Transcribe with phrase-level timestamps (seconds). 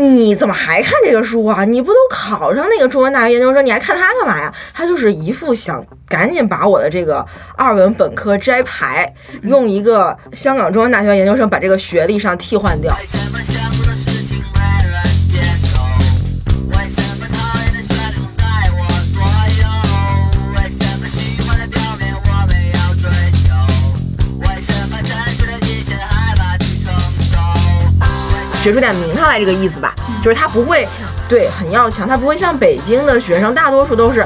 [0.00, 1.64] 你怎么还看这个书啊？
[1.64, 4.52] 你不都考上那个中文大学研究生，你还看它干嘛呀？
[4.72, 12.90] 他就是一副想赶紧把我的这个二本本科摘牌，用一个香港中文大学研究生把这个学历上替换掉。
[28.60, 30.86] 学出点名堂来，这个意思吧，就是他不会，
[31.26, 34.20] 对，很要强，他不会像北京的学生，大多数都是，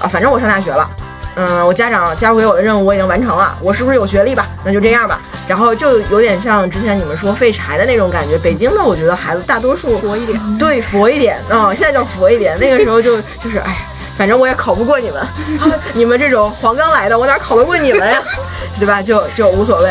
[0.00, 0.90] 啊，反正我上大学了，
[1.36, 4.44] 嗯，我家长交给我的任务我已经完成了，我是不是有学历吧？
[4.64, 8.36] 那就这样吧，然后就有点像之前你们说废柴的那种感觉。
[8.38, 13.86] 北京的我觉得孩子大多数佛一点，对，佛一点，嗯，现在叫佛一点，那个时候就就是，哎，
[14.18, 15.24] 反正我也考不过你们，
[15.94, 18.20] 你们这种黄冈来的，我哪考得过你们呀？
[18.80, 19.00] 对吧？
[19.00, 19.90] 就就无所谓。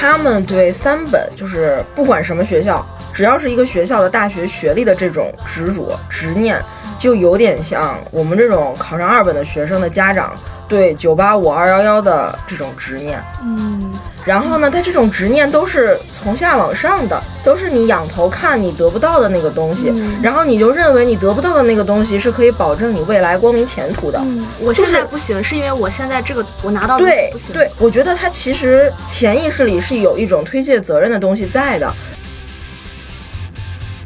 [0.00, 6.56] 他们对三本就是不管什么学校，只要是一个学校的大学学历的这种执着执念，
[7.00, 10.32] 就有点像我们这种考上二本的学生的家长。
[10.68, 13.90] 对九八五二幺幺的这种执念，嗯，
[14.28, 24.22] 然后呢，他这种执念都是从下往上的，都是你仰头看你得不到的那个东西，然后你就认为你得不到的那个东西是可以保证你未来光明前途的。
[24.60, 31.90] 我现在不行，是因为我现在这个我拿到对对，我觉得他其实潜意识里是有一种推卸责任的东西在的。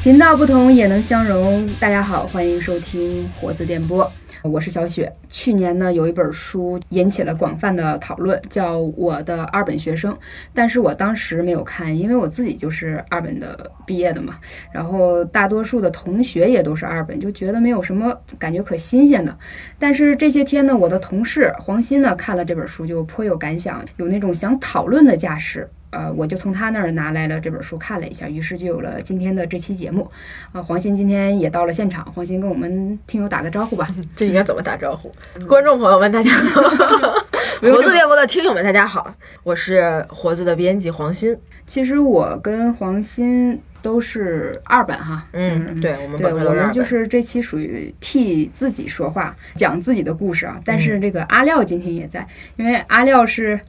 [0.05, 4.09] 频道不同也能相融，大家好，欢迎收听活字电波。
[4.43, 5.13] 我是小雪。
[5.29, 10.13] 去年呢，有一本书引起了广泛的讨论，叫《我的二本学生》，
[10.53, 14.39] 但是我当时没有看，因为我自己就是二本的毕业的嘛。
[14.73, 19.37] 然后大多数的同学也都是二本，就觉得没有什么感觉可新鲜的。
[19.79, 25.69] 但是这些天呢，我的同事黄鑫呢看了这本书，就颇有感想，有那种想讨论的架势。
[25.93, 30.11] 呃，我就从他那儿拿来了这本书，看了一下，于是就有了今天的这期节目。
[30.53, 33.87] 啊，黄鑫今天也到了现场，黄鑫跟我们听友打个招呼吧。
[34.17, 35.13] 这应该怎么打招呼？
[35.47, 36.63] 观众朋友们，大家好！
[37.71, 39.15] 活字电波的听友们，大家好，
[39.45, 41.39] 我是活字的编辑黄鑫。
[41.65, 45.25] 其实我跟黄鑫都是二本哈。
[45.33, 50.59] 嗯，对，我们对，我们就是这期属于替自己说话，讲自己的故事啊。
[50.65, 53.61] 但是这个阿廖今天也在，因为阿廖是。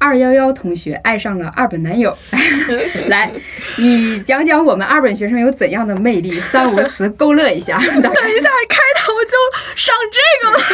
[0.00, 2.16] 二幺幺同学爱上了二本男友，
[3.08, 3.32] 来，
[3.78, 6.30] 你讲讲我们二本学生有怎样的魅力？
[6.38, 7.76] 三五个词勾勒一下。
[7.82, 8.97] 等一下，开头
[9.28, 10.64] 就上这个了，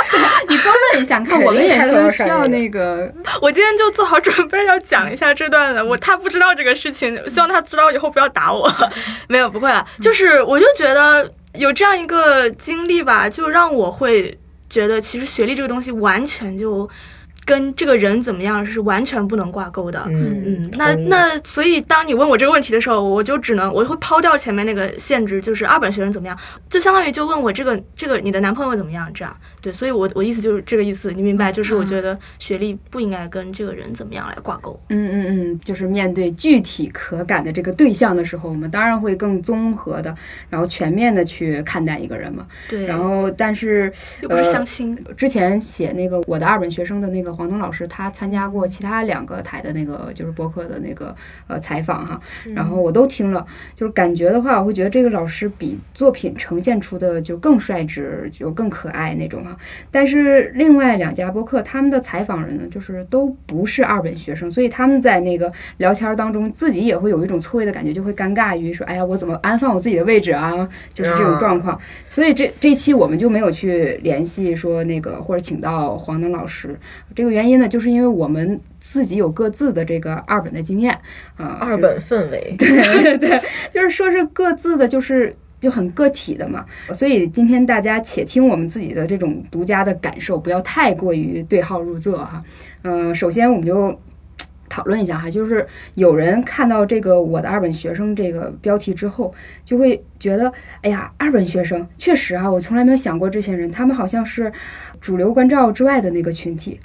[0.48, 3.12] 你多问一下，看我们也是需要那个。
[3.40, 8.68] 我今天就做好准备要讲一下这段的，我他不知道这个事情，希望他知道以后不要打我。
[9.28, 14.36] 没有，不会了，就是我就觉得有这样一个经历吧，就让我会
[14.68, 16.88] 觉得，其实学历这个东西完全就。
[17.44, 20.02] 跟这个人怎么样是完全不能挂钩的。
[20.08, 26.38] 嗯嗯，那那所以当你问我这个问题的时候，我就只能我会抛掉前面那个限制，就是二本学生怎么样，
[26.68, 29.36] 就相当于就问我这个这个你的男朋友怎么样这样。
[29.60, 31.50] 对，所以我我意思就是这个意思，你明白？
[31.50, 34.78] 就是我觉得学历不应该跟这个人怎么样来挂钩。
[34.88, 40.14] 嗯嗯嗯，就是面对具体可感的这个对象的时候，我们当然会更综合的，
[40.50, 42.46] 然后全面的去看待一个人嘛。
[42.68, 42.86] 对。
[42.86, 43.90] 然后，但是
[44.20, 44.96] 又不是相亲。
[45.16, 51.14] 之前写那个我的二本学生的那个黄东老师，他参加过其他两个台的那个就是播客的那个
[51.46, 52.20] 呃采访哈，
[52.54, 59.56] 然后我都听了，就是感觉的话，我会觉得这个老师比作品呈现出的就更率直，就更可爱那种哈。
[59.90, 71.78] 但是另外两家播客，他们的采访人呢，就是都不是二本学生，所以他们在那个聊天当中，自己也会有一种错位的感觉，就会尴尬于说：“哎呀，我怎么安放我自己的位置啊？”就是这种状况。
[72.08, 76.78] 所以这这期我们就没有去联系说那个或者请到黄登老师。
[77.14, 80.92] 这个原因呢，就是因为我们自己有各自的这个二本的经验
[81.36, 82.54] 啊，二本氛围。
[82.58, 85.34] 对对对，就是说是各自的，就是。
[85.60, 86.62] 就很个体的嘛，
[86.92, 92.44] 所以今天大家且听我们自己的这种独家的感受，不要太过于对号入座哈。
[92.82, 93.98] 嗯，首先我们就
[94.74, 95.64] 讨论一下哈，就是
[95.94, 99.32] 有人看到这个我的二本学生这个标题之后，
[99.64, 104.52] 就会觉得，哎呀，二本学生确实啊，我从来没有想过这些人，他们好像是
[105.00, 106.80] 主流关照之外的那个群体。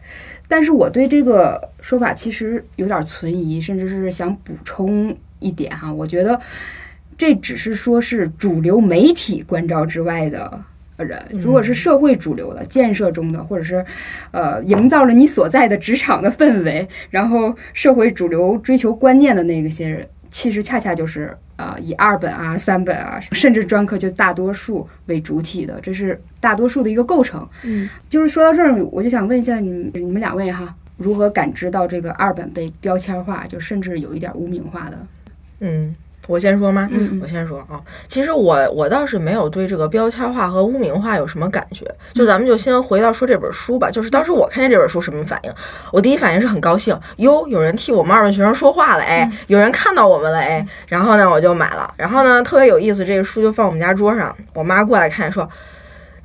[0.47, 6.39] 但是我对这个说法其实有点存疑，甚至是想补充一点哈，我觉得。
[7.17, 10.63] 这只是说是主流媒体关照之外的
[11.03, 13.85] 人，如果是社会主流的、建设中的，或者是，
[14.31, 27.47] 呃，营造了你所在的职场的氛围，然后社会主流追求观念的那个些人，其实恰恰就是啊，以二本啊、三本啊，甚至专科就大多数为主体的，这是大多数的一个构成。
[27.63, 30.75] 嗯，就是说到这儿，我就想问一下你你们两位哈。
[30.97, 34.97] 如何感知到这个二本被标签化，就甚至有一点污名化的？
[35.61, 35.95] 嗯，
[36.29, 36.87] 我先说吗？
[36.91, 41.83] 嗯我先说啊，其实我我倒是没有对这个标签化和污名化有什么感觉。
[42.13, 43.89] 就咱们就先回到说这本书吧。
[43.89, 45.51] 就是当时我看见这本书什么反应？
[45.91, 50.63] 我第一反应是很高兴，哟，有人替我们二本学生说话了，哎，有人看到我们了，哎。
[50.87, 51.91] 然后呢，我就买了。
[51.97, 55.49] 然后呢，特别有意思，这个书就放我们家桌上，我妈过来看说。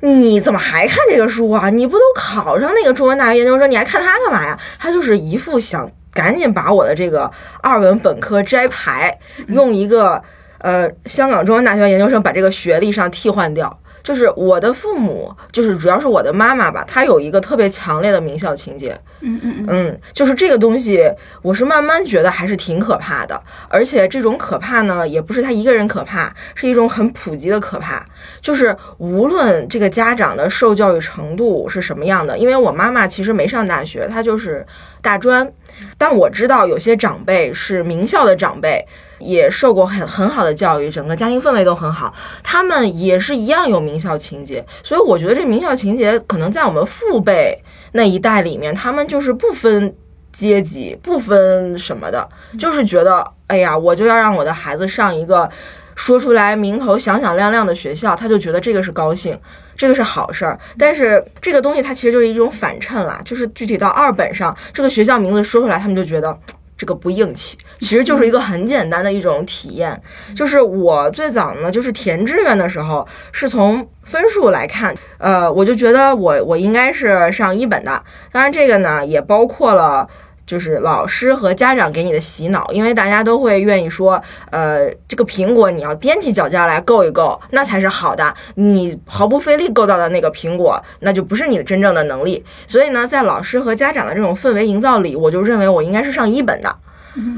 [0.01, 1.69] 你怎么还看这个书啊？
[1.69, 4.59] 你不都考上那个中文大学研究生，你还看它干嘛呀？
[4.77, 7.29] 他就是一副想赶紧把我的这个
[7.61, 9.19] 二本本科摘牌，
[9.49, 10.23] 用一个
[10.59, 13.77] 呃香港中文大学研究生把这个学历上替换掉。
[14.05, 18.95] 就是我的父母，就是主要是我的妈妈吧，她有一个特别强烈的名校情节。
[19.21, 21.01] 嗯嗯嗯，嗯，就是这个东西，
[21.41, 28.05] 我是慢慢觉得还是挺可怕的，而且这种可怕呢，也不是他一个人可怕，是一种很普及的可怕。
[28.39, 34.63] 就是无论这个家长的受教育程度是什么样的，因为我妈妈其实没上大学，她就是
[35.01, 35.51] 大专，
[35.97, 38.85] 但我知道有些长辈是名校的长辈。
[39.19, 42.13] 也受过很很好的教育，整个家庭氛围都很好，
[42.43, 47.57] 他们也是一样有名校情节，所以我觉得这名校情节可能在我们父辈
[47.93, 49.95] 那一代里面，他们就是不分
[50.33, 52.27] 阶级、不分什么的，
[52.59, 55.49] 就是觉得，哎呀，我就要让我的孩子上一个
[55.95, 59.39] 说出来名头响响亮亮的学校，他就觉得这个是高兴，
[59.77, 60.59] 这个是好事儿。
[60.77, 66.37] 但是这个东西它其实就是一种反衬啦，就是具体到二本上，这个学校名字说出来，他们就觉得。
[66.77, 70.01] 这个不硬气，其实就是一个很简单的一种体验。
[70.35, 78.03] 就是我最早呢，就是填志愿的时候，是从分数来看，呃，我就觉得我我应该是上一本的。
[78.31, 80.07] 当然，这个呢也包括了。
[80.45, 84.21] 就是老师和家长给你的洗脑，因为大家都会愿意说，
[84.51, 88.33] 呃，这个苹果你要踮起脚尖来够一够，那才是好的。
[88.55, 92.43] 你毫不费力够到的那个苹果，那就不是你的真正的能力。
[92.67, 96.75] 所以呢，在老师和家长的这种氛围营造里，我就认为我应该是上一本的。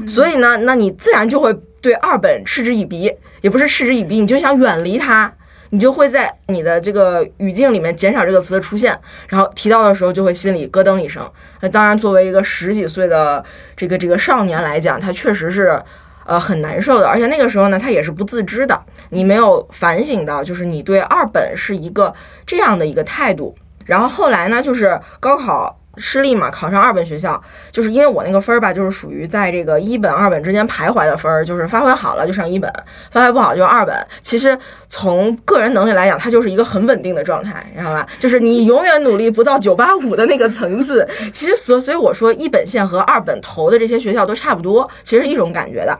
[0.06, 3.10] 所以呢，那你自然就会对二本嗤之以鼻，
[3.40, 5.32] 也不是嗤之以鼻，你就想远离它。
[5.70, 8.98] 你就会在你的这个语境里面减少这个词的出现，
[9.28, 11.30] 然后提到的时候就会心里咯噔一声。
[11.60, 13.44] 那当然，作为一个十几岁的
[13.76, 15.80] 这个这个少年来讲，他确实是
[16.24, 17.06] 呃很难受的。
[17.06, 18.80] 而且那个时候呢，他也是不自知的，
[19.10, 22.14] 你没有反省到，就是你对二本是一个
[22.46, 23.56] 这样的一个态度。
[23.84, 25.77] 然后后来呢，就是高考。
[25.98, 27.40] 失利嘛，考上二本学校，
[27.72, 32.72] 就是因为我那个分儿吧，就是属于在这个一本二本之间徘徊的分儿，就是发挥好了就上一本，
[33.10, 33.94] 发挥不好就二本。
[34.22, 34.56] 其实
[34.88, 38.06] 从个人能力来讲，它就是一个很稳定的状态，你知道吧？
[38.18, 41.06] 就是你永远努力不到九八五的那个层次。
[41.32, 45.98] 其实所所以我说一本线和二本投的这些学校都差不多，其实一种感觉的。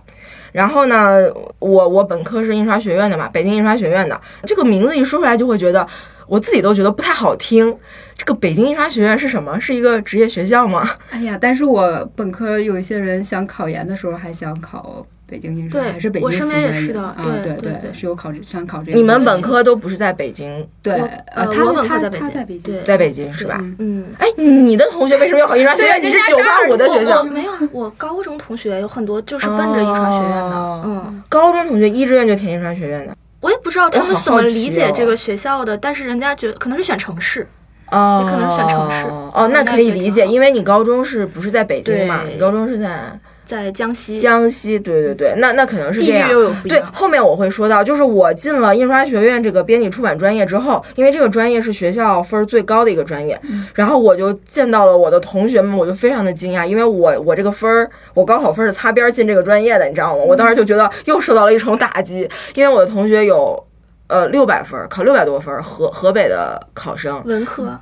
[0.53, 1.29] 然后呢，
[1.59, 5.87] 我我本科是印刷学院的嘛，北京印刷学院的，这个名字一说出来就会觉得。
[6.29, 7.75] 我自己都觉得不太好听。
[8.17, 9.59] 这个北京印刷学院是什么？
[9.61, 10.89] 是一个职业学校吗？
[11.11, 18.99] 哎呀，但是我本科有一些人想考研的时候还想考北京印刷，还是北京我身边也是的啊，对对，是有考想考这个。
[18.99, 20.67] 你们本科都不是在北京？
[20.83, 20.95] 对，
[21.29, 23.65] 呃，他我本科他北京，在北京，在北京是吧？
[23.79, 26.03] 嗯，哎，你的同学为什么要考印刷学院？
[26.03, 27.23] 你是九八五的学校？
[27.23, 30.83] 没有，我高中同学有很多就是奔着印刷学院的。
[30.85, 33.17] 嗯，高中同学一志愿就填印刷学院的。
[33.40, 37.46] 我也不知道他们怎么理解这个学校的，但是人家觉得可能是选城市，
[37.90, 39.06] 哦，也可能选城市。
[39.06, 42.23] 哦，那可以理解，因为你高中是不是在北京嘛？
[42.25, 43.19] 你高中是在
[43.49, 44.21] 在江西。
[44.21, 46.29] 江西，对对对，那那可能是这样。
[46.64, 53.40] 对，后面我会说到，就是我进了印刷学院这个编辑出版专业之后，因为这个专业是学校分儿最高的一个专业，
[53.73, 60.23] 然后我就见到了我的同学们，我就非常的惊讶，因为我我这个分儿，我高考分是擦边进这个专业的，你知道吗？
[60.23, 63.64] 我当时就觉得又受到了一重打击，因为我的同学有。
[64.11, 67.78] 呃，六百分，考六百多分，河河北的考生，文科，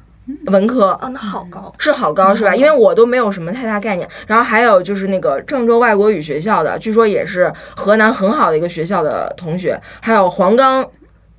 [0.47, 2.55] 文科，哦，那好高，是好高是吧？
[2.55, 4.09] 因为我都没有什么太大概念。
[4.27, 10.85] 然后还有就是那个郑州外国语学校的，据说也是河南很好的一个学校的同学，还有黄冈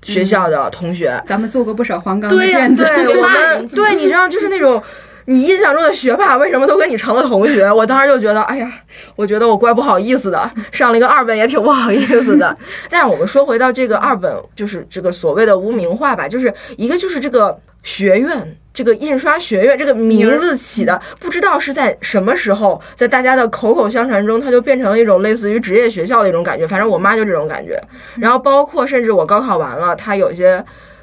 [0.02, 4.82] 学校的同学，咱们做过不少黄冈的对呀卷子，对，我们 对，你知道就是那种。
[5.30, 7.70] 你印象中的学霸为什么都跟你成了同学？
[7.70, 8.72] 我当时就觉得，哎呀，
[9.18, 12.58] 我觉得我怪不好意思的，上了一个二本也挺不好意思的。
[12.90, 26.68] 但是我们说回到这个二本，就是这个所谓的无名化吧，就是一个就是这个学院，这个印刷学院这个名字起的，不知道是在什么时候，在大家的口口相传中，它就变成了一种类似于职业学校的一种感觉。
[26.68, 27.82] 反正我妈就这种感觉。
[28.18, 30.62] 然后包括甚至我高考完了，她有些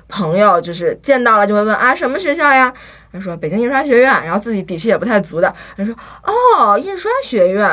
[0.08, 2.70] 朋友就是见到了就会问啊，什么学校呀？
[3.10, 7.66] 她说北京印刷学院，然后自己底气也不太足的，她说哦，印刷学院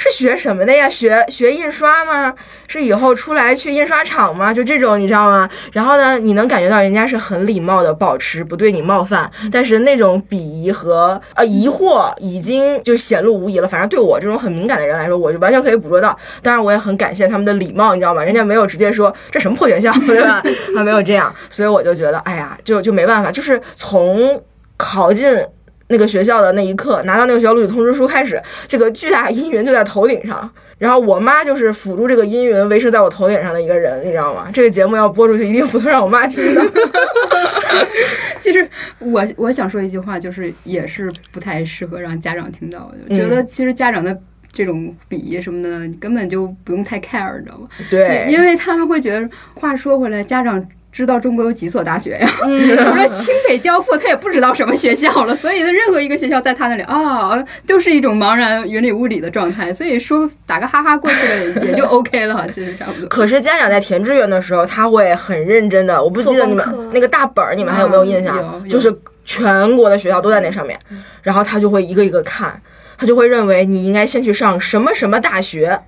[0.00, 0.88] 是学什么的呀？
[0.88, 2.32] 学学印刷吗？
[2.68, 4.54] 是以后出来去印刷厂吗？
[4.54, 5.50] 就这种，你知道吗？
[5.72, 13.66] 然后呢，你能感觉到人家是很礼貌的，保持不对你冒犯，但是那种鄙夷和呃疑惑已经就显露无遗了。
[13.66, 16.16] 反正对我这种很敏感的人来说，我就完全可以捕捉到。
[16.42, 18.22] 当然，我也很感谢他们的礼貌，你知道吗？
[18.22, 20.40] 人家没有直接说这什么破学校， 对吧？
[20.72, 24.40] 他没有这样，所以我就觉得，哎呀，就就没办法，就是从
[24.76, 25.44] 考进。
[25.88, 30.50] 那个学校的那一刻，拿到那个学校录取通知书开始，这个巨大阴云就在头顶上。
[30.78, 34.48] 然后我妈就是辅助这个阴云维持在我头顶上的一个人，你知道吗？
[34.52, 36.62] 这个节目要播出去，一定不能让我妈听到。
[38.38, 38.68] 其实
[39.00, 42.92] 我我想说一句话，就是也是不太适合让家长听到。
[43.08, 44.16] 我觉得其实家长的
[44.52, 47.66] 这种鄙夷什么的，根本就不用太 care，你知道吗？
[47.90, 50.64] 对，因为他们会觉得，话说回来，家长。
[50.90, 52.26] 知道中国有几所大学呀？
[52.40, 55.34] 除了清北交付，他也不知道什么学校了。
[55.34, 59.72] 所以，任何一个学校在他那里啊，都是一种茫然、云里雾里的状态。
[59.72, 62.48] 所以说，打个哈哈过去了，也就 OK 了。
[62.48, 63.08] 其实差不多。
[63.08, 66.02] 可是家长在填志愿的时候，他会很认真的。
[66.02, 68.68] 我不记得你们那个大本儿，你们还有没有印象？
[68.68, 68.92] 就是
[69.24, 70.78] 全国的学校都在那上面，
[71.22, 72.60] 然后他就会一个一个看，
[72.96, 75.78] 他就会认为你应该先去上什么什么大学，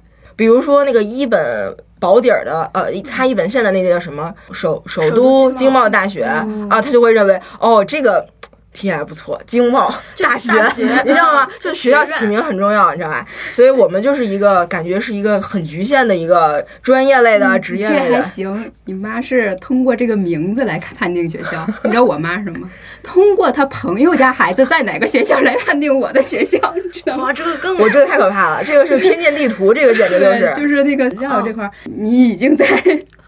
[0.41, 1.77] 比如说那个一本。
[2.01, 4.35] 保底儿的，呃，擦一本线的那个叫什么？
[4.55, 8.27] 首首都经贸大学啊，他就会认为，哦，这个。
[8.73, 11.49] 听起来不错，经贸大学，你知道吗？
[11.59, 13.27] 就学校起名很重要，你知道吧？
[13.51, 18.09] 所以我们就是一个感觉是一个很局限的一个专业类的职业类的。
[18.09, 22.71] 这还行，你妈是通过这个名字来判定学校，你知道我妈是吗？
[23.03, 27.33] 通过她朋友家孩子在哪个学校来判定我的学校，你知道吗？
[27.33, 32.65] 这个更我这个太可怕了，这个是偏见地图，这个简直就是就是那个学校这块，你已经在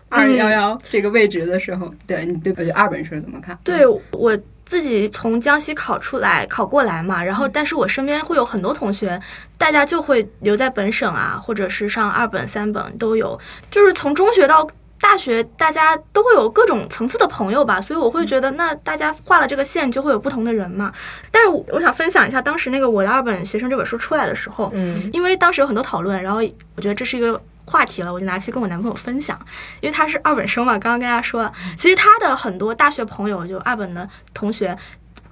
[0.09, 3.59] 二幺幺这个位置的时候，对你对二本是怎么看？
[3.65, 4.39] 对我。
[4.73, 9.21] 自己从江西考出来，考过来嘛，然后，但是我身边会有很多同学，
[9.59, 13.39] 大家就会留在本省啊，或者是上二本、三本都有，
[13.71, 14.67] 就是从中学到
[14.99, 20.91] 大学，大家都会有各种层次的朋友吧，所以我会觉得，那大家画了这个线，就会有不同的人嘛。
[21.31, 26.39] 但是我想分享一下，当时那个我的二本学生这本书出来的时候，嗯，因为当时有很多讨论，然后
[26.77, 27.39] 我觉得这是一个。
[27.65, 29.39] 话题了，我就拿去跟我男朋友分享，
[29.81, 30.73] 因为他是二本生嘛。
[30.73, 34.77] 刚刚跟大家说了，其实他的很多大学朋友，就二本的同学，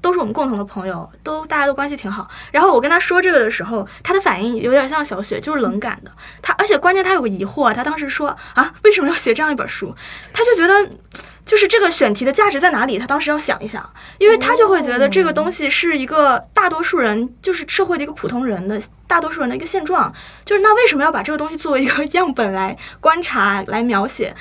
[0.00, 2.28] 都是我们共同的朋友，都大家都关系挺好。
[2.50, 6.10] 然后我跟他说这个的时候，他的反应有点像小雪，就是冷感的。
[6.40, 9.94] 他而且关键他有个疑惑，他当时说啊，为什么要写这样一本书？
[10.32, 10.90] 他就觉得。
[11.42, 12.96] 就是这个选题的价值在哪里？
[12.96, 13.82] 他当时要想一想，
[14.18, 20.12] 因为他就会觉得这个东西是一个大多数人，就是社会的一个普通人的大多数人的一个现状。
[20.44, 24.32] 就是那为什么要把这个东西作为一个样本来观察、来描写？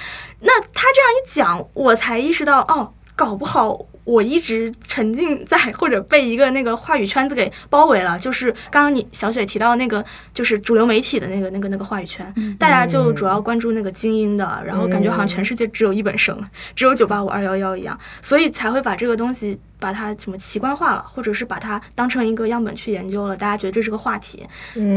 [0.41, 3.87] 那他这样一讲，我才意识到，哦，搞不好。
[4.09, 16.35] 我一直沉浸在或者被一个那个话语圈子给包围了， 就是刚刚你小雪提到那个，就是主流媒体的那个那个那个话语圈，大家就主要关注那个精英的，然后感觉好像全世界只有一本生，
[16.75, 24.43] 只有九八五二幺幺一样，所以才会把这个东西把它什么奇观化了，或者是把它当成一个样本去研究了，大家觉得这是个话题。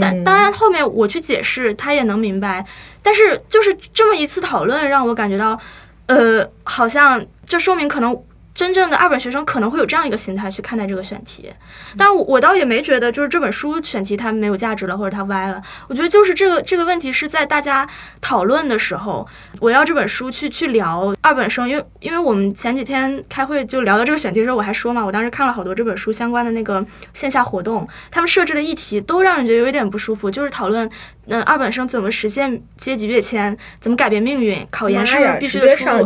[0.00, 2.64] 但当然后面我去解释，他也能明白，
[3.02, 5.60] 但是就是这么一次讨论让我感觉到，
[6.06, 8.18] 呃，好像这说明可能。
[8.62, 11.52] 真正的二本学生可能会有这样一个心态去看待这个选题，
[11.98, 15.60] 但我我倒也没觉得就是这本书选题它没有价值了或者它歪了。
[15.88, 17.84] 我觉得就是这个这个问题是在大家
[18.20, 19.26] 讨论的时候，
[19.62, 30.88] 围绕这本书去去聊二本生，因为因为我们前几天开会就聊到这个选题的时候，我还说嘛，我当时看了好多这本书相关的那个线下活动，他们设置的议题都让人觉得有一点不舒服，就是讨论。
[31.26, 33.56] 那二本生怎么实现阶级跃迁？
[33.78, 34.66] 怎么改变命运？
[34.70, 36.04] 考研是必须的出路。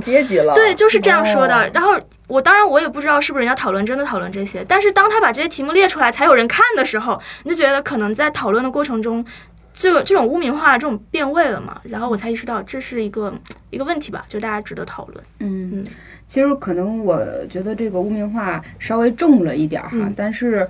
[0.54, 1.68] 对，就是这样说的。
[1.72, 9.24] 然后我当然我也不知道是不是人家讨论真的讨论这些，但是当他把这些题目列出来才有人看的时候，你就觉得可能在讨论的过程中，
[9.72, 11.80] 就这种污名化这种变味了嘛。
[11.84, 13.32] 然后我才意识到这是一个
[13.70, 15.24] 一个问题吧，就大家值得讨论。
[15.40, 15.84] 嗯嗯，
[16.26, 20.68] 其实可能我觉得这个污名化稍微重了一点哈，但是。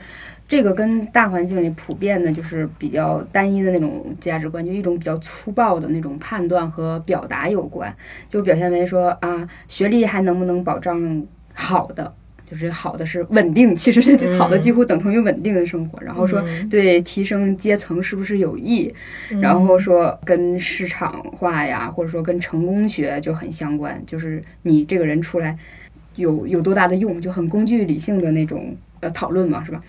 [0.48, 7.94] 这个跟大环境里普遍的，就是比较单一的那种价值观，就一种比较粗暴的那种判断和表达有关。
[8.28, 12.12] 就表现为说啊，学历还能不能保障好的，
[12.48, 16.00] 就是好的是稳定，其实是好的几乎等同于稳定的生活。
[16.00, 18.94] 然后说对提升阶层是不是有益？
[19.40, 25.58] 然后说跟市场化呀，或者说跟成功学就很相关，就是你这个人出来
[26.14, 29.82] 有有多大的用，就很工具理性的那种呃讨论嘛，是吧？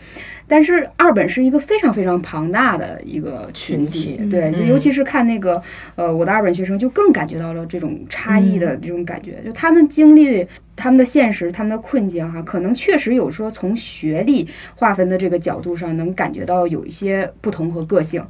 [0.48, 5.62] 但是二本是一个非常非常庞大的一个群体，对，就尤其是看那个，
[5.96, 18.26] 呃，我的二本学生就更感觉到了这种差异的这种感觉，就他们经历他们的现实，他们的困境，哈，可能确实有说从学历划分的这个角度上能感觉到有一些不同和个性。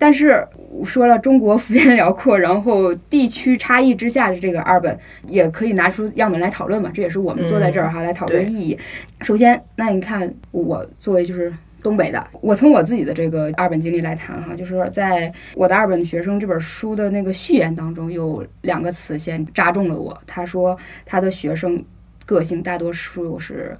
[0.00, 0.44] 但是
[0.84, 6.90] 说了，中国幅员辽阔，然后地区差异之下的这个二本，也可以拿出样本来讨论嘛。
[6.92, 8.76] 这也是我们坐在这儿哈、来讨论意义。
[9.20, 11.52] 首先，那你看我作为就是。
[11.82, 20.14] 东北的，我从我自己的这个二本经历来谈哈，就是在我的二本学生这本书的那个序言当中，有两个词先扎中了我。
[20.26, 21.82] 他说他的学生
[22.26, 23.74] 个性大多数是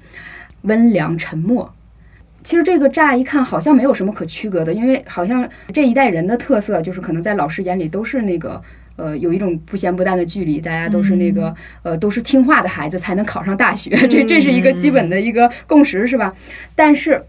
[0.62, 1.70] 温良沉默。
[2.42, 8.60] 其实这个乍一看好像没有什么可区隔的，因为好像这一代人的特色就是可能在老师眼里都是那个。
[8.96, 16.34] 呃，有一种不咸不淡的距离，大家都是那个、呃，都是听话的孩子才能考上大学，这这是一个基本的一个共识，是吧？
[16.74, 17.24] 但是，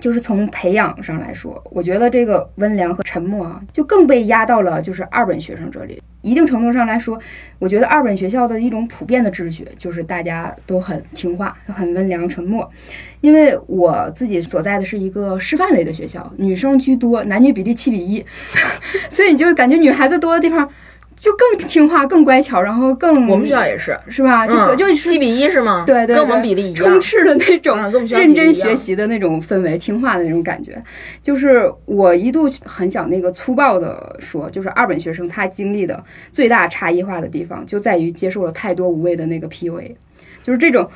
[0.00, 6.02] 就是从培养上来说，我觉得这个温良和沉默啊，就更被压到了就是二本学生这里。
[6.20, 7.16] 一定程度上来说，
[7.60, 12.68] 我觉得二本学校的一种普遍的秩序就是大家都很听话，很温良沉默。
[13.20, 18.24] 因为我自己所在的是一个师范类的学校，女生居多，男女比例七比一，
[19.08, 20.68] 所以你就感觉女孩子多的地方
[21.18, 24.46] 就更听话、更乖巧，然后更我们学校也是，是吧？
[24.46, 25.82] 就、嗯，就是七比一是吗？
[25.86, 27.00] 对对跟我们比例一样充。
[27.00, 30.80] 斥的那种认真学习的那种氛围，听话的那种感觉。
[31.20, 39.94] 就是我一度很想那个粗暴的说，就是二本学生他经历的最大差异化的地方，就在于接受了太多无谓的那个 PUA，
[40.44, 40.88] 就是这种。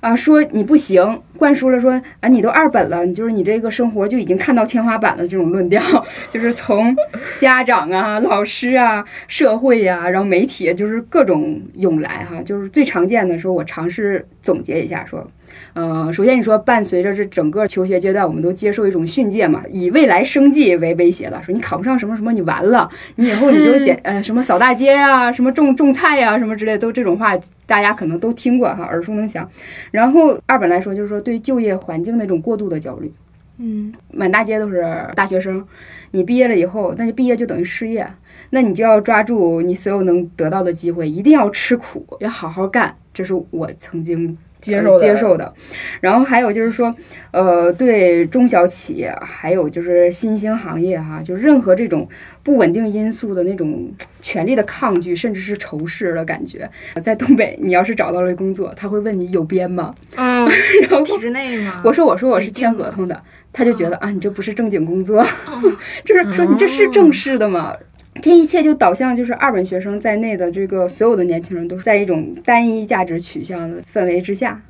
[0.00, 5.80] 啊，说你不行，灌输了说啊，你都二本了，你就是你这个生活就已经看到天花板了，这种论调，
[6.28, 6.94] 就是从
[7.38, 13.38] 家长啊、老师啊、社会呀、然后媒体，就是各种涌来哈，就是最常见的。
[13.38, 15.26] 说我尝试总结一下，说，
[15.72, 27.32] 呃，首先你说伴随着这整个求学阶段，我们都接受一种训诫嘛，以未来生计为威胁了，说你考不上什么什么，你完了，你以后你就是捡呃什么扫大街呀、什么种种菜呀、什么之类，都这种话
[27.64, 29.48] 大家可能都听过哈，耳熟能详。
[29.90, 33.12] 然后二本来说，就是说对就业环境的一种过度的焦虑，
[33.58, 34.82] 嗯满大街都是
[35.14, 35.64] 大学生，
[36.10, 38.06] 你毕业了以后，那就毕业就等于失业，
[38.50, 42.96] 那你就要抓住你所有能得到的机会，一定要吃苦，要好好干。
[43.12, 45.52] 这是我曾经呃接受接受的。
[46.00, 46.94] 然后还有就是说，
[47.30, 52.08] 呃，对中小企业，还有就是新兴行业哈，就任何这种
[52.42, 53.90] 不稳定因素的那种
[54.20, 56.68] 权力的抗拒，甚至是仇视的感觉。
[57.02, 59.94] 在东北，你要是找到了工作，他会问你有编吗？
[60.16, 60.48] 嗯，
[60.88, 65.24] 然后体制内吗，我说我说我是签合同的，他就觉得啊，你这不是正经工作，
[66.04, 67.74] 就是说你这是正式的吗？
[68.22, 74.62] 这一切就导向就是二本学生在内的这个所有的年轻人都是在一种单一价值取向的氛围之下，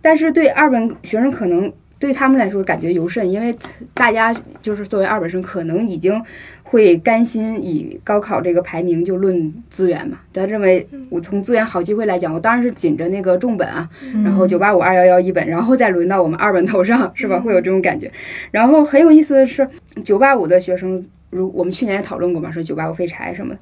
[0.00, 3.56] 但是对二本学生可能对他们来说感觉尤甚，因为
[3.94, 6.22] 大家就是作为二本生，可能已经
[6.62, 13.88] 会甘心以高考这个排名就论资源嘛，他认为我从资源好机会来讲，我当然是紧着那个重本啊，
[14.22, 17.38] 然后九八五、二幺幺一本，然后再轮到我们二本头上，是吧？
[17.38, 18.10] 会有这种感觉。
[18.50, 19.66] 然后很有意思的是，
[20.02, 23.60] 九八五的学生，如我们去年也讨论过嘛，说九八五废柴什么的，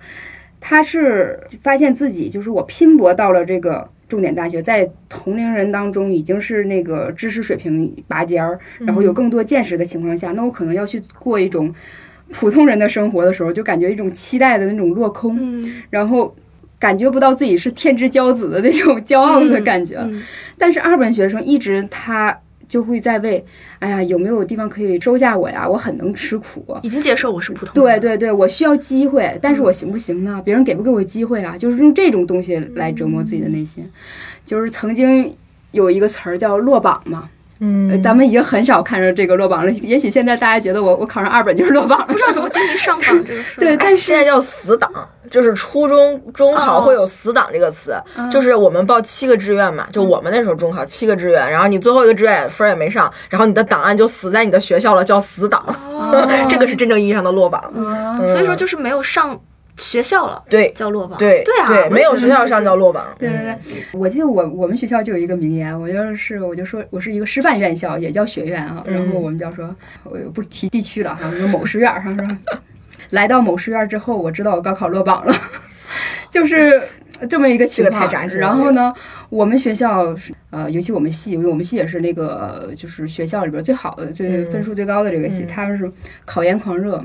[0.60, 11.74] 他是发现自己就是我拼搏到了这个重点大学，在同龄人当中已经是那个知识水平拔尖儿，然后有更多见识的情况下，那我可能要去过一种
[12.30, 15.82] 普通人的生活的时候，就感觉一种期待的那种落空，嗯。
[15.90, 16.34] 然后
[16.78, 19.96] 感觉不到自己是天之骄子的那种骄傲的感觉。
[19.96, 20.22] 嗯。
[20.58, 22.38] 但是二本学生一直他
[22.72, 23.44] 就会在为，
[23.80, 25.68] 哎呀，有没有地方可以收下我呀？
[25.68, 26.64] 我很能吃苦。
[26.82, 30.40] 已经接受我是普通人，对对对，我需要机会，但是我行不行呢？
[30.42, 31.54] 别人给不给我机会啊？
[31.58, 33.86] 就是用这种东西来折磨自己的内心。
[34.42, 35.36] 就是曾经
[35.72, 37.28] 有一个词儿叫落榜嘛，呃
[37.64, 39.70] 嗯，咱们已经很少看着这个落榜了。
[39.80, 43.60] 也许现在大家觉得我我考上二本就是落榜了，不知道怎么定义上榜这个事儿。
[43.62, 44.90] 对，但是现在叫死党，
[45.30, 47.94] 就是初中中考哦会有死党这个词，
[48.32, 55.64] 就是我们报七个志愿嘛，就我们那时候中考七个志愿，然后你最后一个志愿分儿也没上，然后你的档案就死在你的学校了，叫死党，
[56.50, 57.62] 这个是真正意义上的落榜。
[57.76, 59.38] 哦所以说就是没有上
[59.76, 61.18] 学校了，对叫落榜。
[61.18, 63.06] 对对啊，对，没有学校上叫落榜。
[63.18, 68.84] 对对对，我记得我我们学校就有一个名言，我就是我就说我是一个师范院校，也叫学院啊。
[68.86, 72.38] 然后我们叫说，我不提地区了哈，说某师院儿，他说
[73.10, 75.34] 来到某师院儿之后，我知道我高考落榜了，
[76.30, 76.82] 就是
[77.28, 78.08] 这么一个情况。
[78.38, 78.92] 然后呢，
[79.30, 80.14] 我们学校
[80.50, 85.90] 呃，尤其我们系，因为我们系也是那个就是学校里边最好的、最嗯分数最高的这个系，嗯他们是
[86.26, 87.02] 考研狂热。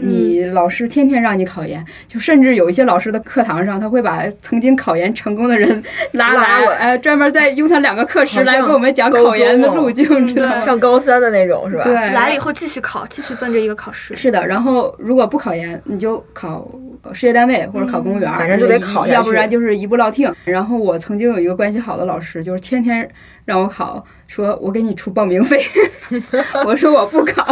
[0.00, 5.82] 嗯你老师天天让你考研，就甚至有一些老师的课堂上，他会把曾经考研成功的人
[6.12, 10.60] 拉来，拉呃，专门再用他两个课时来给我们讲考研的路径，知道吗？
[10.60, 11.84] 像高三的那种是吧？
[11.84, 14.14] 对，来了以后继续考，继续奔着一个考试。
[14.16, 16.66] 是的，然后如果不考研，你就考
[17.12, 20.32] 事业单位或者考公务员，嗯反正就得考要不然就是一步落听。
[20.44, 23.08] 然后我曾经有一个关系好的老师，就是天天
[23.48, 25.58] 让我考，说我给你出报名费，
[26.66, 27.42] 我说我不考，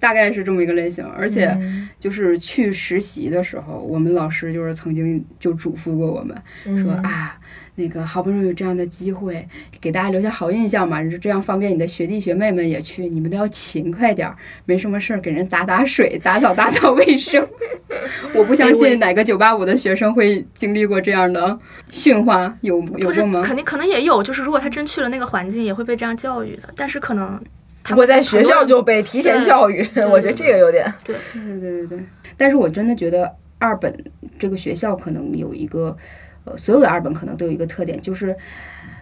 [0.00, 1.04] 大概是这么一个类型。
[1.04, 6.34] 而且嗯就是去实习的时候，我们老师就是曾经就嘱咐过我们
[6.82, 7.38] 说嗯啊。
[7.74, 9.46] 那个好不容易有这样的机会，
[9.80, 17.46] 给大家留下好印象嘛，这样方便你的学弟学妹们也去，你们都要勤快点儿，没什么事儿给人打打水、打扫打扫卫生。
[18.34, 21.58] 我不相信哪个九八五的学生会经历过这样的
[21.90, 23.42] 训话，有有不是过吗？
[23.42, 26.62] 肯定可能也有，就是如果他真去了那个环境，也会被这样教育的。
[26.76, 27.42] 但是可能
[27.82, 31.16] 他不过在学校就被提前教育，我觉得这个有点对。
[31.32, 32.04] 对对对对，
[32.36, 33.94] 但是我真的觉得二本
[34.38, 35.96] 这个学校可能有一个，
[36.44, 38.36] 呃，所有的二本可能都有一个特点，就是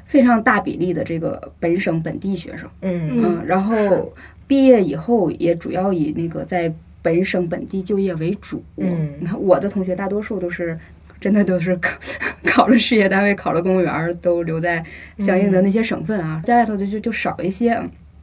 [0.06, 4.12] 非常大比例的这个本省本地学生，嗯嗯，然后
[4.46, 6.72] 毕业以后也主要以那个在
[7.02, 8.62] 本省本地就业为主。
[8.76, 10.78] 嗯你看我的同学大多数都是。
[11.20, 11.98] 真的都是考
[12.44, 14.82] 考了事业单位，考了公务员儿，都留在
[15.18, 17.78] 相应的那些省份啊，在外头就就就少一些。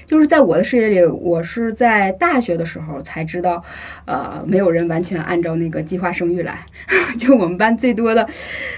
[0.08, 3.62] 就是在我的视野里，我是在大学的时候才知道，
[4.06, 6.58] 呃，没有人完全按照那个计划生育来。
[7.20, 8.26] 就我们班最多的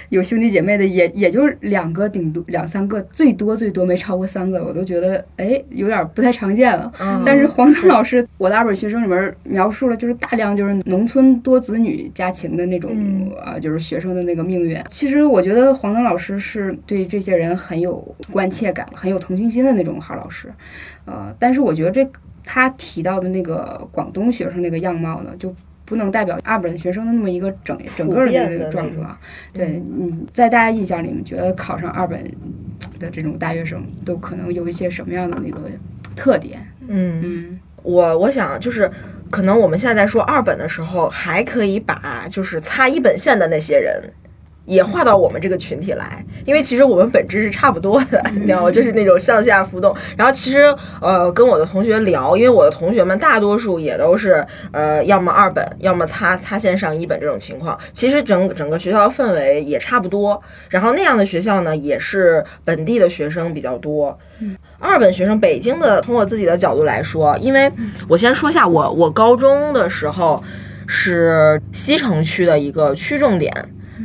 [0.10, 6.92] 有兄弟姐妹的也，也就是两个，顶多两三个，最多最多没超过三个，我都觉得哎有点不太常见了。
[7.00, 14.82] 嗯但是黄登老师，我的二本学生里面描述了就是大量就是农村多子女家庭的那种嗯啊、就是学生的那个命运。
[14.88, 17.96] 其实我觉得黄登老师是对这些人很有
[18.32, 20.52] 关切感、很有同情心的那种好老师。
[21.06, 22.10] 呃，但是我觉得这
[22.44, 25.54] 他提到的那个广东学生那个样貌呢，就
[25.86, 29.18] 不能代表二本学生的那么一个整整个的那个状况。
[29.54, 32.24] 对，嗯，在大家印象里面，觉得考上二本
[33.00, 35.62] 的这种大学生都可能有一些什么样的那个
[36.16, 36.60] 特点？
[36.88, 38.90] 嗯，嗯我我想就是，
[39.32, 44.02] 可能我们现在在说二本的时候，还可以把就是擦一本线的那些人。
[44.70, 48.72] 也划到我们这个群体来，因为其实我们本质是差不多的，你知道吗？
[48.72, 49.94] 就是那种上下浮动。
[50.16, 57.78] 然后其实呃，跟我的同学聊，因为我的同学们大多数也都是呃，要么二本，要么擦擦线上一本这种情况。
[57.92, 60.40] 其实整整个学校的氛围也差不多。
[60.70, 64.16] 然后那样的学校呢，也是本地的学生比较多。
[64.78, 67.70] 二本学生，北京的，从我自己的角度来说，因为
[68.08, 70.42] 我先说一下我我高中的时候
[70.88, 73.52] 是西城区的一个区重点。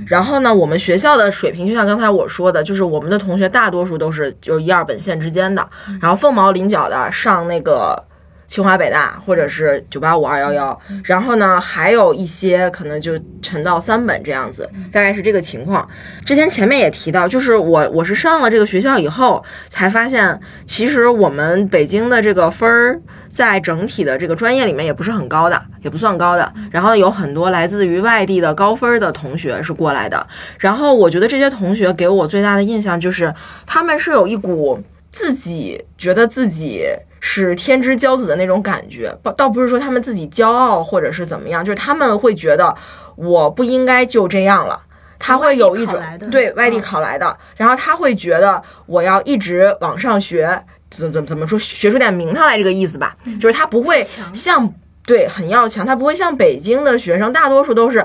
[0.06, 5.68] 然后呢，我们学校的水平就像刚才我说的，就是我们的同学大多数都是就一二本线之间的，
[6.00, 8.02] 然后凤毛麟角的上那个
[8.46, 15.86] 清华北大或者是九八五二幺幺，然后呢还有一些可能就沉到三本这样子，大概是这个情况。
[16.24, 26.52] 之前前面也提到，就是我我是上了这个学校以后才发现，其实我们北京的这个分儿在整体的这个专业里面也不是很高的，也不算高的。
[26.70, 30.24] 然后有很多来自于外地的高分儿的同学是过来的。
[30.58, 33.34] 然后我觉得这些同学给我最大的印象就是，
[33.66, 34.80] 他们是有一股
[35.14, 36.84] 自己觉得自己。
[37.26, 42.76] 是天之骄子的那种感觉，倒倒不是说他们自己骄傲或者是怎么样，就是他们会觉得
[43.16, 44.78] 我不应该就这样了，
[45.18, 45.98] 他会有一种
[46.30, 46.82] 对外地嗯。
[46.82, 54.70] 考来的，然后他会觉得我要一直往上学，怎怎怎么说，学出点名堂来这个意思吧，就是他不会像
[55.06, 58.00] 对很要强，他不会像北京的学生，大多数都是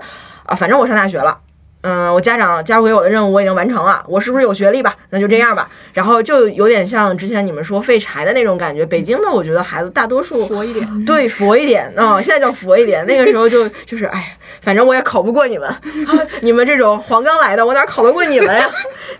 [0.45, 1.37] 啊，反正我上大学了。
[1.81, 4.95] 嗯，我家长交给我的任务我已经完成了，我是不是有学历吧？
[5.11, 5.69] 那就这样吧。
[5.93, 8.85] 然后就有点像之前你们说废柴的那种感觉。
[8.85, 11.05] 北京的我觉得孩子大多数佛一点。
[11.05, 13.05] 对佛一点，嗯，现在叫佛一点。
[13.05, 15.79] 那个时候就就是，哎，反正我也考不过你们，啊、
[16.41, 18.69] 你们这种黄冈来的，我哪考得过你们呀？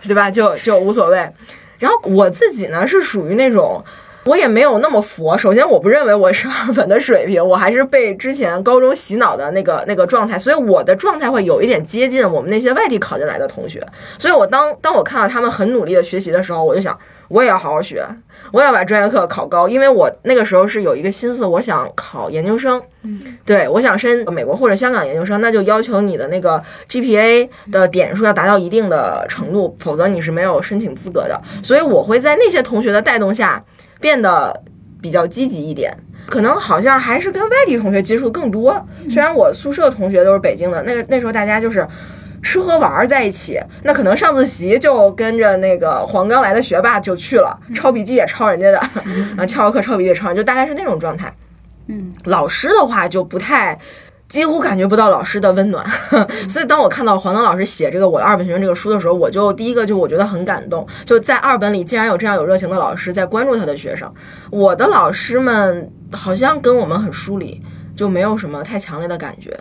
[0.02, 0.30] 对吧？
[0.30, 1.16] 就就无所谓。
[1.78, 3.82] 然后我自己呢是属于那种。
[4.26, 5.36] 我也没有那么佛。
[5.36, 13.84] 首先，我不认为我是二本的水平，我还是被之前高中洗脑的那个 那个状态，所以我的状态会有一点接近我们那些外地考进来的同学。
[14.18, 16.96] 所以我当当我看到他们很努力的学习的时候，我就想，
[17.28, 18.04] 我也要好好学，
[18.52, 22.80] 我也要把专业课考高，因为我那个时候是有一个心思，我想考研究生。
[23.02, 31.40] 嗯对，我想申美国或者香港研究生，那就要求你的那个 GPA 的点数要达到一定的程度，否则你是没有申请资格的。
[31.62, 33.64] 所以我会在那些同学的带动下
[34.00, 34.62] 变得
[35.00, 35.96] 比较积极一点。
[36.26, 41.84] 可能好像还是跟外地同学接触更多，虽然我宿舍同学都是北京的，那个那时候大家就是
[42.40, 48.78] 吃喝玩儿在一起，那可能上自习就跟着那个黄冈来的学霸就去了，抄笔记也抄人家的，
[49.36, 51.34] 啊，翘课抄笔记也抄人，就大概是那种状态。
[51.88, 53.78] 嗯，老师的话就不太。
[54.30, 55.84] 几乎感觉不到老师的温暖，
[56.48, 64.10] 所以当我看到黄登老师写这个《我的二本学生》这个书的时候，我就第一个就我觉得很感动，就在二本里竟然有这样有热情的老师在关注他的学生。
[64.50, 67.60] 我的老师们好像跟我们很疏离，
[67.96, 69.58] 就没有什么太强烈的感觉，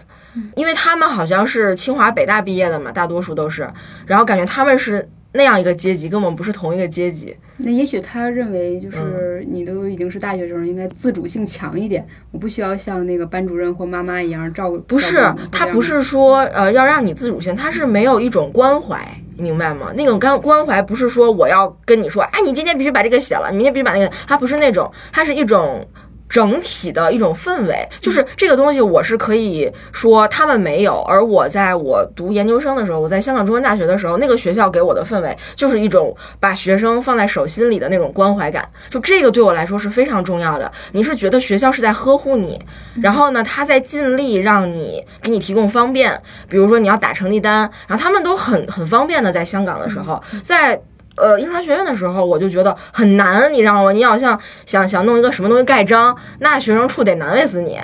[0.56, 3.68] 因为他们好像是清华北大毕业的嘛，大多数都是，
[4.06, 7.36] 然后感觉他们是那样一个阶级，跟我们不是同一个阶级。
[7.58, 14.78] 那也许他认为，就是你都已经是大学生，应该自主性强一点，我不需要像那个班主任或妈妈一样照顾。
[14.80, 15.18] 不是，
[15.52, 19.06] 他不是说呃要让你自主性，他是没有一种关怀，
[19.38, 19.92] 明白吗？
[19.96, 25.86] 那种关关怀不是说我要跟你说，哎，你今天必须把这个写了，你明天必须把那个，他不是那种，他是一种。
[26.30, 31.02] 整体的一种氛围，就是这个东西，我是可以说他们没有。
[31.02, 38.70] 而我在我读研究生的时候，我在香港中文大学的时候，那个学校给我的氛围就是一种把学生放在手心里的那种关怀感。
[38.90, 40.72] 就这个对我来说是非常重要的。
[40.92, 42.60] 你是觉得学校是在呵护你，
[43.02, 49.30] 然后呢，他在尽力让你给你提供方便，比如说你要打成绩单，然后他们都很很方便的。
[49.32, 50.80] 在香港的时候，在。
[51.20, 53.92] 呃，印刷学院的时候，我就觉得很难，你知道吗？
[53.92, 57.78] 你要像想想弄一个什么东西盖章，那学生处得难为死你，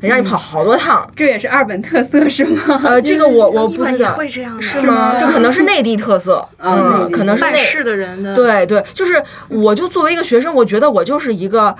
[0.00, 1.08] 得让你跑好多趟。
[1.16, 2.80] 这也是二本特色是吗？
[2.84, 5.16] 呃，这个我我不知道，会这样的是吗？
[5.18, 8.34] 这可能是内地特色，嗯，可能是办事的人的。
[8.34, 11.74] 对对，就是我就作为一个学生，我觉得我就是一个，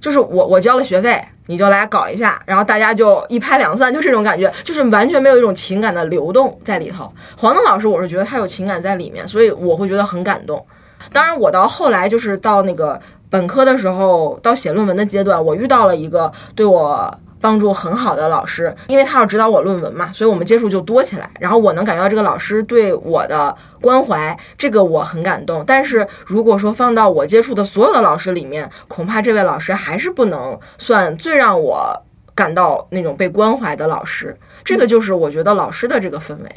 [0.00, 1.22] 就是我我交了学费。
[1.48, 7.12] 你就来搞一下，然后大家就一拍两散，就这种感觉，就是完全没有一种情感的流动在里头。
[7.36, 10.64] 黄东老师，我是觉得他有情感在里面，所以我会觉得很感动。
[11.12, 17.18] 当然，我到后来就是到那个本科的时候，到写论文的阶段，我遇到了一个对我。
[17.40, 21.30] 帮助很好的老师，因为他要指导我论文嘛，所以我们接触就多起来。
[21.38, 25.64] 然后我能感觉到这个老师对我的关怀，这个我很感动。
[25.66, 32.02] 但是如果说放到我接触的所有的老师里面，恐怕这位老师还是不能算最让我
[32.34, 34.36] 感到那种被关怀的老师。
[34.64, 36.50] 这个就是我觉得老师的这个氛围。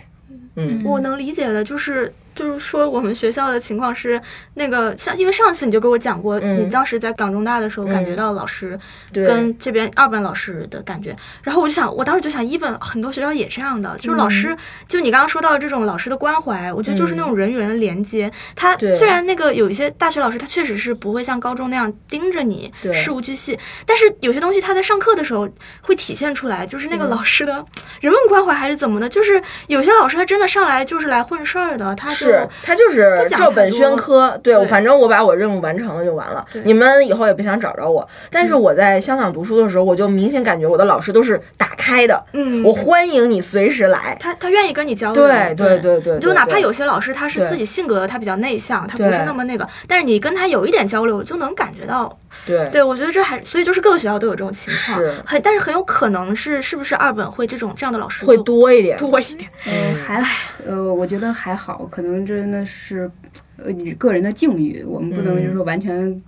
[0.56, 2.14] 嗯，我能理解的，就是。
[2.34, 4.20] 就是说，我们学校的情况是
[4.54, 8.80] 那个像，因为上次你就给我讲过，你当时在港中大的时候感觉到老师
[9.12, 14.56] 跟这边二本老师的感觉，然后我就想，我当时就想，一本很多学校也这样的，就是老师，
[14.88, 18.32] 就你刚刚说到这种老师的关怀，我觉得就是那种人与人的连接。
[18.56, 25.48] 他虽然那个有一些大学老师，他确实是不会像高中那样盯着你事无巨细，但是有些东西他在上课的时候
[25.82, 27.54] 会体现出来，就是那个老师的
[28.00, 32.10] 人文关怀还是怎么的，就是有些老师他真的上来就是来混事儿的，他。
[32.26, 36.46] 是他就是照本宣科，对，反正我把我任务完成了就完了。
[36.64, 38.08] 你们以后也不想找着我。
[38.30, 44.16] 但是我在香港读书的时候，我就明显感觉我的老师都是打开的，嗯，我欢迎你随时来。
[44.20, 46.20] 他他愿意跟你交流，对对对对。
[46.20, 52.18] 就哪怕有些老师他是自己性格他比较内向，他不是那么那个，但是你跟他有一点交流，就能感觉到。
[52.46, 52.70] 对。
[52.70, 58.98] 对，我觉得这还所以就是各个学校都有这种情况，很但是很有可能是是不是二本会这种这样的老师会多一点。
[58.98, 60.24] 多一点，嗯，还
[60.66, 63.10] 呃，我觉得还好，可能真的是
[63.58, 66.22] 呃你个人的境遇，我们不能就是说完全。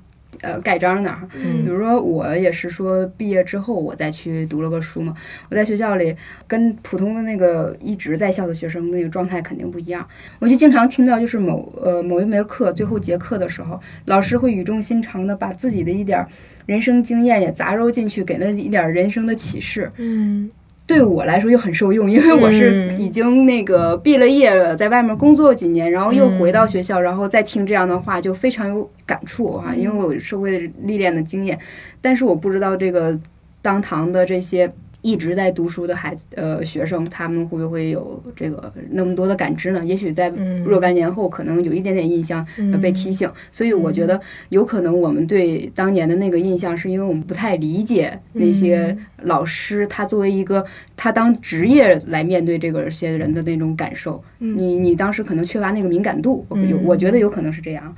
[0.44, 5.16] 呃，盖章那儿，比如说我也是说毕业之后我再去读了个书嘛，
[5.50, 10.06] 我在学校里跟普通的那个一直在校的学生那个状态肯定不一样，
[10.40, 16.26] 我就经常听到就是某呃某一门课最后结课的时候，老师会语重心长的把自己的一点
[16.66, 20.52] 人生经验也杂糅进去，给了一点人生的启示，嗯。
[20.86, 31.58] 对我来说又很受用，因为我是已经那个毕了业了，在外面工作几年，然后又回到学校，然后再听这样的话，就非常有感触哈，因为我有社会历练的经验，
[32.02, 33.18] 但是我不知道这个
[33.62, 34.72] 当堂的这些。
[35.04, 39.84] 一直在读书的孩子，呃，学生，他们会不会有这个那么多的感知呢？
[39.86, 40.30] 也许在
[40.66, 42.44] 若干年后，可能有一点点印象
[42.82, 43.30] 被提醒。
[43.52, 54.24] 所以我觉得，有可能我们对当年的那个印象，是因为我们不太理解那些老师，他作为一个他当职业来面对这个些人的那种感受。
[54.40, 57.94] 你你当时可能缺乏那个敏感度，有我觉得有可能是这样。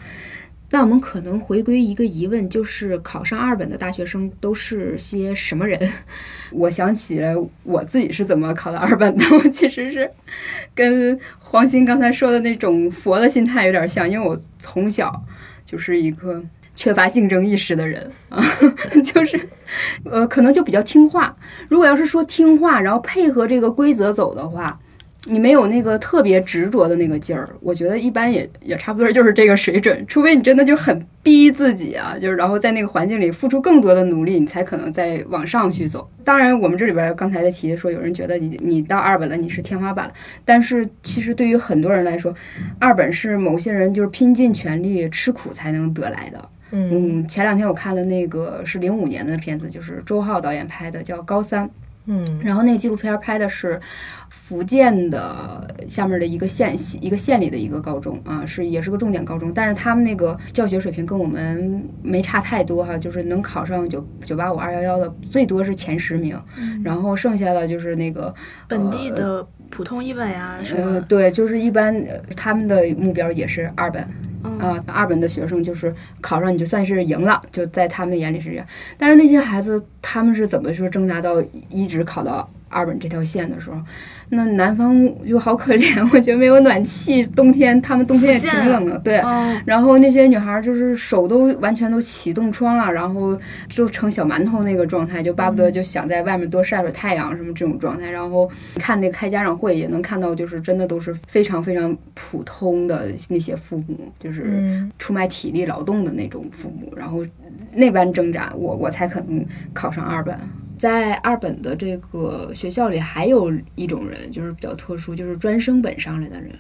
[0.76, 5.80] 那我们可能回归一个疑问，就是考上二本的大学生都是些什么人？
[6.52, 7.34] 我想起了
[7.64, 10.12] 我自己是怎么考到二本的， 我其实是
[10.74, 15.24] 跟黄鑫刚才说的那种佛的心态有点像，因为我从小
[15.66, 16.44] 就是一个
[16.76, 18.44] 缺乏竞争意识的人啊，
[19.02, 19.40] 就是
[20.04, 21.34] 呃，可能就比较听话。
[21.70, 24.78] 如果要是说听话，然后配合这个规则走的话。
[25.28, 36.08] 你没有那个特别执着的那个劲儿，我觉得一般也也差不多就是这个水准，除非你真的就很逼自己啊，就是然后在那个环境里付出更多的努力，你才可能再往上去走。
[36.24, 40.14] 当然，我们这里边刚才的提说，有人觉得你你到二本了，你是天花板了，
[40.46, 42.32] 但是其实对于很多人来说，
[42.80, 46.50] 二本是某些人就是拼尽全力吃苦才能得来的。
[46.72, 51.66] 嗯，前两天我看了那个是零五年的片子，就是周浩导演拍的，叫《高三》。
[52.06, 52.24] 嗯。
[52.44, 53.80] 然后那个纪录片拍的是
[54.30, 66.40] 福建的下面的一个县一个县里的一个高中啊，是也是个重点高中，但是他们那个教学水平跟我们没差太多哈，就是能考上九九八五二幺幺的最多是前十名，
[66.84, 68.34] 然后剩下的就是那个
[68.68, 74.08] 本地的普通一本呀什呃么，对，就是一般呃他们的目标也是二本。
[74.60, 78.66] 啊、二本的学生就是考上你就算是赢了，就在他们眼里是这样。
[78.98, 83.78] 但是那些孩子他们是怎么说挣扎到一直考到二本这条线的时候，
[84.30, 89.20] 那南方就好可怜， 我觉得没有暖气，冬天他们冬天也挺冷的，对。
[89.20, 93.38] 哦，然后那些女孩儿就是手都完全都起冻疮了，然后
[93.70, 98.10] 就成小馒头那个状态，就巴不得就想在外面多晒晒太阳什么这种状态。
[98.10, 107.24] 然后看那个开家长会也能看到，就是真的都是非常非常普通的那些父母，就是嗯出卖体力劳动的那种父母，然后
[107.74, 110.36] 那般挣扎，我我才可能考上二本。
[110.78, 116.52] 在二本的这个学校里，还有一种人就是比较特殊，就是专升本上来的人。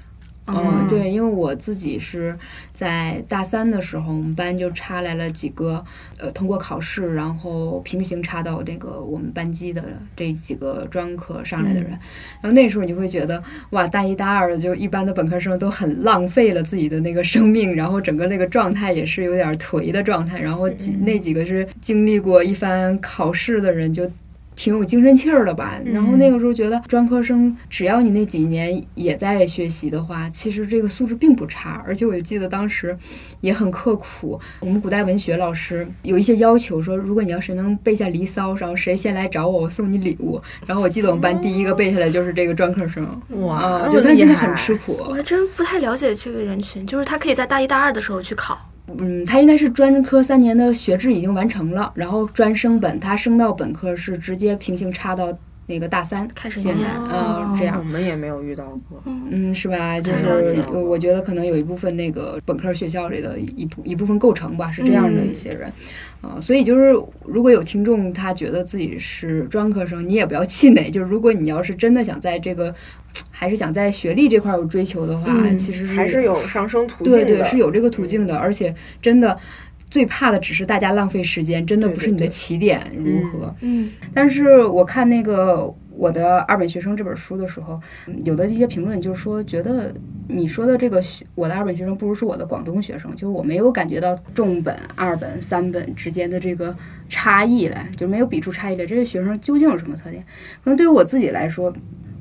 [0.47, 2.37] 嗯，嗯对，因为我自己是
[2.71, 5.83] 在大三的时候，我们班就插来了几个，
[6.17, 9.83] 呃，通过考试，然后平行插到这个我们班级的
[10.15, 11.89] 这几个专科上来的人，
[12.41, 24.09] 然后那时候你会觉得，哇，大一大二的就一般的本科生都很浪费了自己的那个生命，然后整个那个状态也是有点颓的状态，然后几那几个是经历过一番考试的人就。
[24.55, 32.97] 挺有精神气儿的吧，然后那个时候觉得专科生只要你那几年也在学习的话，其实这个素质并不差，而且我就记得当时
[33.41, 34.39] 也很刻苦。
[34.59, 40.41] 我们古代文学老师有一些要求，说如果你要是能背下《离骚》，然后谁先来找我，我送你礼物。
[40.65, 43.05] 然后我记得我们班第一个背下来就是这个专科生，
[43.41, 44.97] 哇，啊，那就么厉害他真的很吃苦。
[45.07, 48.57] 我还真不太了解这个人群，就是他可以在大一大二的时候去考，
[48.99, 55.35] 嗯，他应该是专科三年的学制已经完成了，然后专升本，他升到本科是直接平行插到
[55.67, 57.91] 那个大三开始现在，念嗯，这样我。
[57.91, 59.01] 们也没有遇到过。
[59.05, 59.99] 嗯，是吧？
[59.99, 65.71] 就是我觉得可能有一部分那个本科学校里的一部一部分构成吧，是这样的嗯一些人，
[66.21, 70.89] 啊、所以就是如果有听众他觉得自己是专科生，你也不要气馁。
[70.91, 72.73] 就是如果你要是真的想在这个，
[73.31, 79.37] 还是想在学历这块儿有追求的话，嗯其实还是有上升途径的，对对是有这个途径的，而且真的。
[79.95, 83.55] 最怕的只是大家浪费时间，真的不是你的起点如何。
[83.61, 89.95] 嗯，但是我看那个我的二本学生这本书的时候，嗯有的一些评论就是说，觉得
[90.27, 96.75] 你说的这个学我的二本学生不如是我的广东学生，就是我没有感觉到重本、二本、三本之间的这个
[97.07, 98.85] 差异来，就没有比出差异来。
[98.85, 100.21] 这些学生究竟有什么特点？
[100.61, 101.73] 可能对于我自己来说，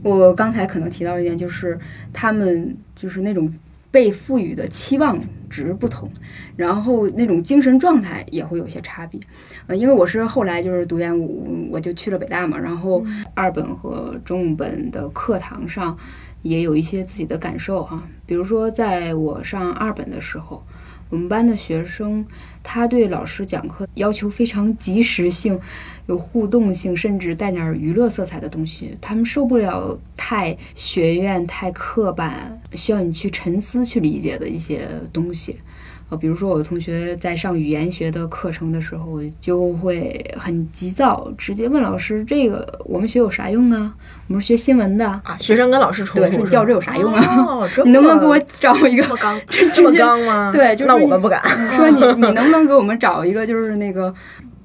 [0.05, 1.77] 我刚才可能提到一点，就是
[2.13, 3.53] 他们就是那种
[3.95, 5.17] 被赋予的期望
[5.49, 6.11] 值不同，
[6.57, 9.21] 然后那种精神状态也会有些差别。
[9.69, 13.05] 呃，因为我是后来就是读研，我我就去了北大嘛，然后
[13.35, 15.97] 二本和中本的课堂上
[16.43, 20.67] 也有一些自己的感受哈、比如说在我上二本的时候，
[21.09, 22.27] 我们班的学生
[22.65, 25.61] 他对老师讲课要求非常及时性。
[26.07, 35.59] 有互动性，甚至带点儿娱乐色彩的东西，他们受不了太学院、太刻板，需要你去沉思、去理解的一些东西。
[36.11, 43.95] 呃，比如说我的同学在上语言学的课程的时候，就会很急躁，直接问老师：“这个我们学有啥用啊？
[44.29, 47.25] 我们是学新闻的，啊，学生跟老师冲，突，说你教这有啥用啊？
[47.49, 49.41] 哦、你能不能给我找一个这么刚，
[49.73, 50.53] 这么刚吗？
[50.53, 51.41] 对就是那我们不敢。
[51.75, 54.15] 说你你能不能给我们找一个就是那个。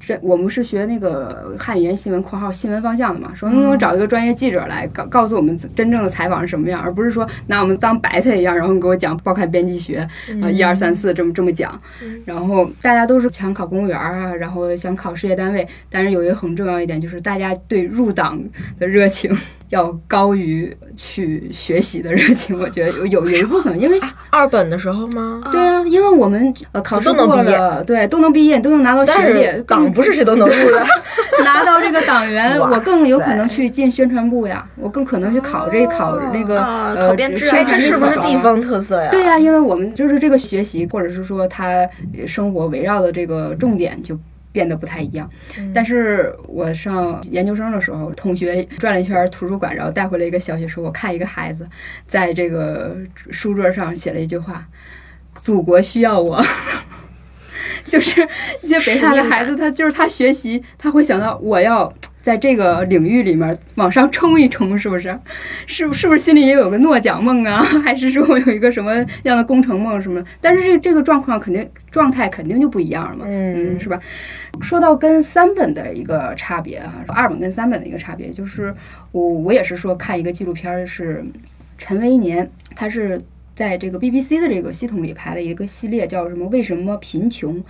[0.09, 9.99] 这我们是学那个汉语言新闻（括号新闻方向的嘛），说能不能找一个专业记者来告告诉我们真正的采访是什么样，而不是说拿我们当白菜一样，然后你给我讲报刊编辑学，
[10.41, 11.79] 啊一二三四这么这么讲。
[12.25, 18.41] 然后大家都是想考公务员啊，然后想考事业单位，但是有一个很重要一点就是大家对入党
[18.79, 19.31] 的热情
[19.69, 22.59] 要高于去学习的热情。
[22.59, 25.41] 我觉得 有有有一部分，因为二本的时候吗？
[25.51, 30.85] 对啊，因为我们呃考试都能过毕业了，对，都能毕业，都能拿到但学历，是党不是谁都能入的。
[31.43, 39.09] 拿到这个党员， 我更有可能去进宣传部呀，我更可能去考这考那个啊呃考编制啊这是不是地方特色呀？
[39.11, 41.87] 对呀、因为我们就是这个学习，或者是说他
[42.27, 44.17] 生活围绕的这个重点就。
[44.51, 45.29] 变得不太一样，
[45.73, 51.67] 但是我上研究生的时候，同学转了一圈图书馆，然后带回来一个消息，说我看一个孩子
[52.07, 52.97] 在这个
[53.29, 54.67] 书桌上写了一句话
[55.35, 56.43] ：“祖国需要我。
[57.85, 58.27] ”就是
[58.61, 61.91] 一些北大的孩子，他就是他学习，他会想到我要
[62.29, 65.19] 在在这个领域里面往上冲一冲，是不是？
[65.65, 67.63] 是是不是心里也有个诺奖梦啊？
[67.83, 70.23] 还是说有一个什么样的工程梦什么？
[70.39, 73.99] 但是这这个状况肯定状态肯定就不一样了嘛，嗯，是吧？
[74.61, 78.71] 说到跟三本的一个差别哈，二本跟三本的一个差别，就是
[79.11, 81.25] 我我也是说看一个纪录片是
[81.79, 83.19] 陈维年，他是。
[83.55, 86.47] 在这个 BBC 的这个系统里拍了一个系列，叫什么？
[86.47, 87.61] 为什么贫穷？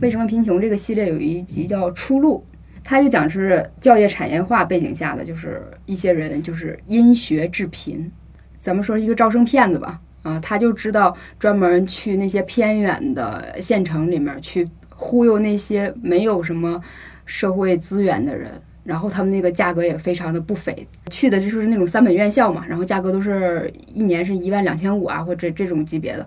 [0.00, 0.60] 为什么贫穷？
[0.60, 2.44] 这个系列有一集叫《出路》，
[2.88, 8.10] 他就讲是教业产业化背景下的，就是一些人就是因学致贫。
[8.56, 16.80] 咱们说一个招生骗子吧，啊，他就知道专门去那些偏远的县城里面去忽悠那些没有什么
[17.26, 18.50] 社会资源的人。
[18.84, 26.26] 然后他们那个价格也非常的不菲，去的就是那种三本院校嘛，然后价格都是一年是一万两千五啊，或者这种级别的，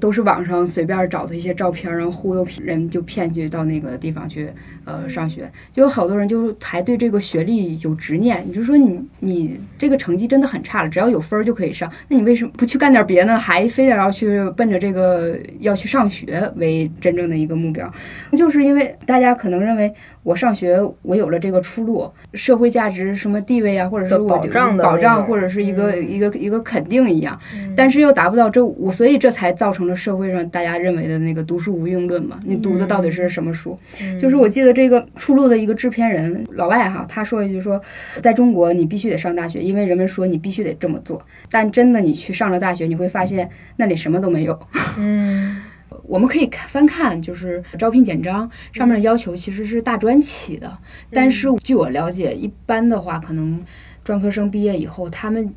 [0.00, 4.48] 都是网上随便找的一些照片，然后忽悠人就骗去到那个地方去
[4.84, 17.90] 呃上学，就有好多人就还对这个学历有执念，你就说你你这个成绩真的很差了，只要有分儿就可以上，那你为什么不去干点别的，还非得要去奔着这个要去上学为真正的一个目标？
[18.36, 19.92] 就是因为大家可能认为。
[20.26, 27.38] 我上学，我有了这个出路，社会价值什么地位啊，或者是我保障保障，或者是一个一个一个肯定一样，
[27.76, 32.38] 但是又达不到这我，所以这才造成了社会上大家认为的那个读书无用论嘛。
[32.44, 33.78] 你读的到底是什么书？
[34.20, 37.80] 就是我记得这个出路的一个制片人老外哈，他说一句说，
[38.20, 44.58] 在中国你必须得上大学，因为人们说你必须得这么做，但真的你去上了大学，你会发现那里什么都没有。
[44.98, 45.56] 嗯。
[46.08, 50.70] 我们可以看翻看，就是招聘简章上面的要求其实是大专起的，
[51.12, 53.60] 但是据我了解，一般的话，可能
[54.06, 55.52] 专科生毕业以后，他们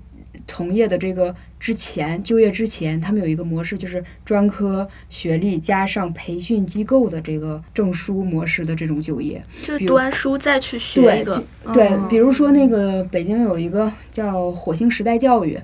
[0.48, 11.44] 从业的这个之前就业之前，他们有一个模式，就是专科学历加上培训机构的这个证书模式的这种就业，就是读完书再去学一个。
[11.72, 15.60] 对，比如说那个北京有一个叫火星时代教育。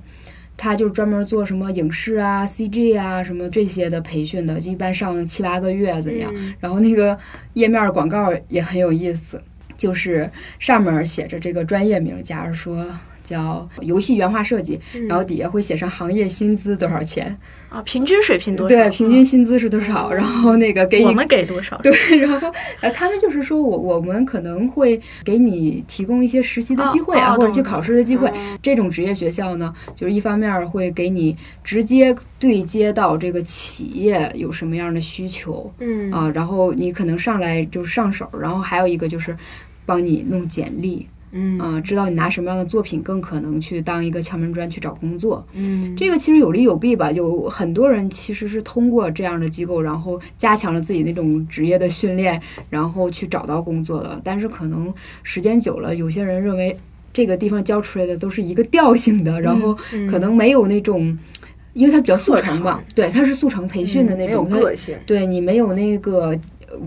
[0.57, 6.33] 他就专门做什么影视啊、CG 啊什么这些的培训的，就一般上七八个月怎样？
[6.61, 7.19] 然后那个
[7.55, 9.41] 页面广告也很有意思，
[9.77, 12.87] 就是上面写着这个专业名，假如说。
[13.25, 17.35] 叫游戏原画设计，然后底下会写上行业薪资多少钱
[17.69, 17.81] 啊？
[17.81, 18.75] 平均水平多少？
[18.75, 20.13] 对，平均薪资是多少？
[20.13, 21.75] 然后那个给我们给多少？
[21.81, 28.31] 对， 然后呃，他们就是说我我们可能会给你提供一些实习的机会啊，或者去考试的机会。
[28.61, 39.35] 这种职业学校呢，就是一方面会给你直接对接到这个企业有什么样的需求，嗯啊，然后你可能上来就上手，然后还有一个就是
[39.85, 41.07] 帮你弄简历。
[41.37, 45.45] 嗯啊，知道你拿什么样的作品更可能去当一个敲门砖去找工作。
[45.51, 47.11] 嗯，这个其实有利有弊吧。
[47.11, 54.21] 有很多人其实是通过这样的机构，然后加强了自己那种职业的训练，然后去找到工作的。
[54.23, 56.73] 但是可能时间久了，有些人认为
[57.11, 59.77] 这个地方教出来的都是一个调性的，然后
[60.09, 61.19] 可能没有那种，
[61.73, 62.81] 因为它比较速成嘛。
[62.93, 64.95] 对，它是速成培训的那种，个性。
[65.05, 66.33] 对你没有那个。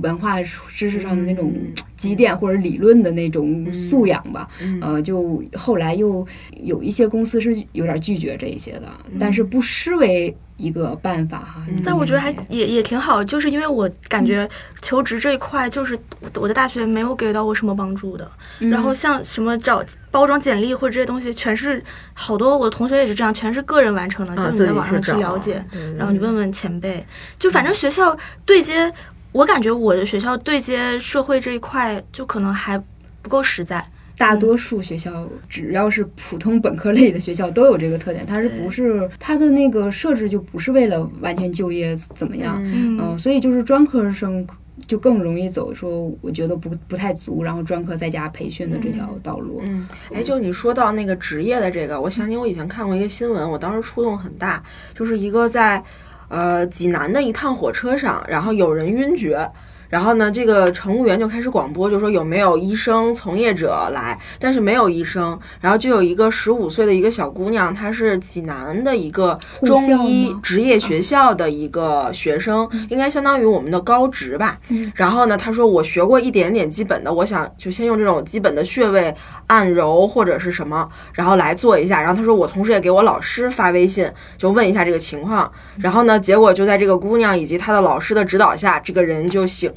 [0.03, 1.53] 文化知识上的那种
[1.97, 4.49] 积淀或者理论的那种素养吧，
[4.81, 6.27] 呃，就后来又
[6.63, 11.67] 有一些公司是有点拒绝这一些的，但是不失为一个办法哈。
[11.85, 14.49] 但我觉得还也也挺好，就是因为我感觉
[14.83, 15.99] 求职这一块，就是
[16.35, 18.31] 我的大学没有给到我什么帮助的。
[18.59, 25.65] 然后像什么找包装简历或者这些东西，全是好多我的同学也是这样，全是个人完成的，就你在网上去了解，
[25.97, 27.05] 然后你问问前辈，
[27.39, 28.93] 就反正学校对接。
[29.39, 32.77] 我感觉我的学校对接社会这一块就可能还
[33.23, 33.81] 不够实在。
[34.17, 42.61] 大多数学校只要是普通本科类的学校都有这个特点，它是不是它的那个设置就不是为了完全就业怎么样？
[42.65, 44.45] 嗯，所以就是专科生
[44.89, 49.63] 就更容易走说我觉得不不太足，然后专科在家培训的这条道路。
[49.67, 54.61] 嗯，哎，就你说到那个职业的这个，我想起我以前看过一个新闻，我当时触动很大，
[54.97, 55.81] 就是一个在。
[56.29, 59.51] 呃，济南的一趟火车上，然后有人晕厥。
[59.89, 65.39] 然后呢，这个乘务员就开始广播，就说有没有医生从业者来，但是没有医生。
[65.61, 74.59] 然后就有一个十五岁的一个小姑娘，她是济南的一个中医职业学校的一个学生，应该相当于我们的高职吧。
[74.95, 79.15] 然后呢，她说我学过一点点基本的，我想就先用这种基本的穴位
[79.47, 82.01] 按揉或者是什么，然后来做一下。
[82.01, 85.51] 然后她说我同时也给我老师发微信，就问一下这个情况。
[85.79, 89.73] 然后呢，结果就在这个姑娘以及她的老师的指导下，这个人就醒。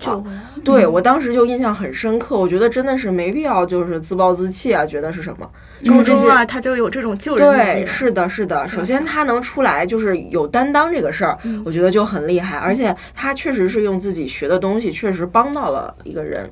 [0.64, 5.50] 对我当时就印象很深刻，我觉得真的是没必要就是自暴自弃啊，觉得是什么？
[5.84, 8.68] 初中啊，他就有这种救人对，是的，是的。
[8.68, 11.36] 首先他能出来就是有担当这个事儿，
[11.66, 16.48] 我觉得就很厉害，而且他确实是用自己学的东西，确实帮到了一个人。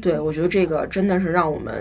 [0.00, 1.72] 对，我觉得这个真的是让我们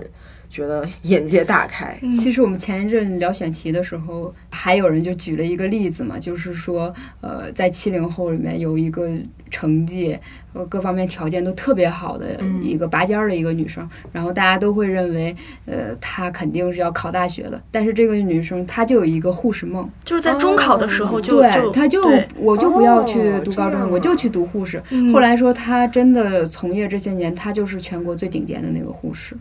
[0.51, 1.97] 觉得眼界大开。
[2.19, 9.09] 其实我们前一阵聊选题的时候，还有人就举了一个例子嘛，就是说，呃，在七零后里面有一个
[9.49, 10.17] 成绩
[10.53, 15.33] 呃各方面条件都特别好的一个拔尖儿的一个女生，然后大家都会认为，
[15.65, 17.61] 呃，她肯定是要考大学的。
[17.71, 22.03] 但是这个女生她就有一个护士梦，就是在中考的时候就对，就她就
[22.35, 24.83] 我就不要去读高中，我就去读护士。
[24.89, 29.35] 嗯后来说她真的从业这些年，她就是全国最顶尖的那个护士。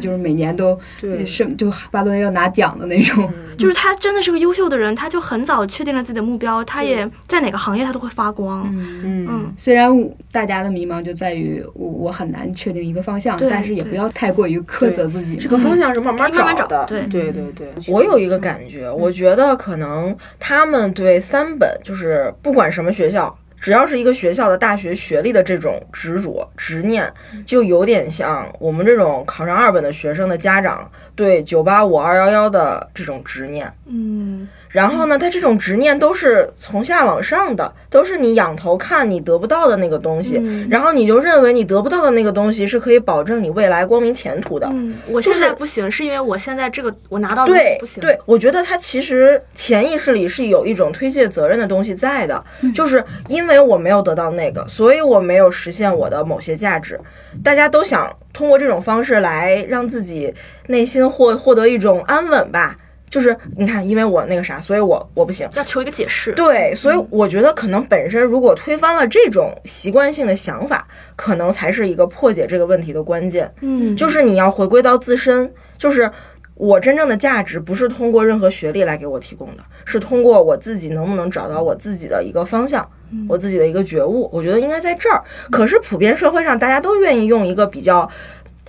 [0.00, 8.68] 就是每年都对是就巴顿要拿奖的那种，就是他真的是个优秀的人，他就很早确定了自己的目标，他也在哪个行业他都会发光。
[8.72, 9.90] 嗯嗯虽然
[10.30, 15.36] 大家的迷茫就在于我我很难确定一个方向，但是也不要太过于苛责自己。
[15.36, 17.68] 这个方向是慢慢慢慢找的，对对对对。
[17.88, 23.36] 我有一个感觉，我觉得可能他们对三本就是不管什么学校。
[23.60, 27.12] 只要是一个学校的大学学历的这种执着执念，
[27.44, 33.72] 就有点像我们这种考上二本的学生的家长对九八五二幺幺的这种执念。
[33.86, 44.68] 嗯，然后呢，他这种执念都是从下往上的，都是你仰头看你得不到的那个东西，嗯然后你就认为你得不到的那个东西是可以保证你未来光明前途的。
[44.70, 48.00] 嗯，我现在不行，是因为我现在这个我拿到的东西对不行。
[48.02, 52.44] 对，我觉得他其实潜意识里是有一种推卸责任的东西在的，
[52.74, 57.00] 就是因为我没有得到那个，所以我没有实现我的某些价值。
[57.42, 60.34] 大家都想通过这种方式来让自己
[60.66, 62.76] 内心获获得一种安稳吧。
[63.10, 65.48] 就是你看，因为我那个啥，所以我我不行。
[65.54, 66.32] 要求一个解释。
[66.32, 70.86] 对，所以我觉得可能本身如果推翻了这种习惯性的想法，
[71.16, 73.52] 可能才是一个破解这个问题的关键。
[73.60, 76.10] 嗯，就是你要回归到自身，就是
[76.54, 82.88] 我真正的价值不是通过任何学历来给我提供的，是通过我自己能不能找到我自己的一个方向，
[83.28, 84.28] 我自己的一个觉悟。
[84.32, 85.22] 我觉得应该在这儿。
[85.50, 88.08] 可是普遍社会上大家都愿意用一个比较。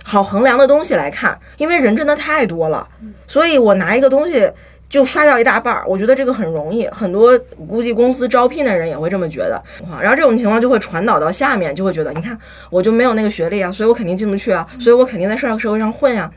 [0.04, 2.86] 好衡量的东西来看，因为人真的太多了，
[3.26, 4.50] 所以我拿一个东西
[4.88, 6.86] 就刷掉一大半儿，我觉得这个很容易。
[6.88, 7.38] 很多
[7.68, 9.62] 估计公司招聘的人也会这么觉得，
[10.00, 12.36] 然后这种情况就会传导到下面，就会觉得，你看
[12.70, 16.28] 我就没有那个学历啊，所以我肯定进不去啊，所以我肯定在社社会上混呀、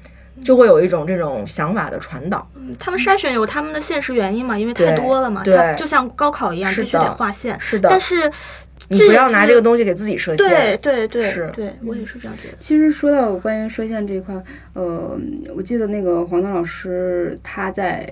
[0.44, 2.48] 就会有一种这种想法的传导。
[2.80, 7.60] 他们筛选有他们的现实原因嘛，因为太多了嘛，对它就像高考一样，必须得划线。
[7.60, 8.32] 是的，但是
[8.94, 10.48] 你不要拿这个东西给自己设限。
[10.48, 12.58] 对对对是对，我也是这样觉得。
[12.60, 14.36] 其实说到关于设限这一块，
[14.74, 15.20] 呃，
[15.56, 18.08] 我记得那个黄东老师他在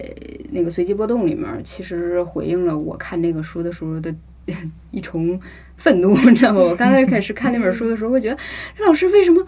[0.52, 4.14] 那个随机波动里面，其实回应了我看那个书的时候的
[4.92, 5.40] 一重
[5.78, 6.62] 愤怒，你知道吗？
[6.62, 8.38] 我刚开始始看那本书的时候，会觉得
[8.76, 9.46] 这老师为什么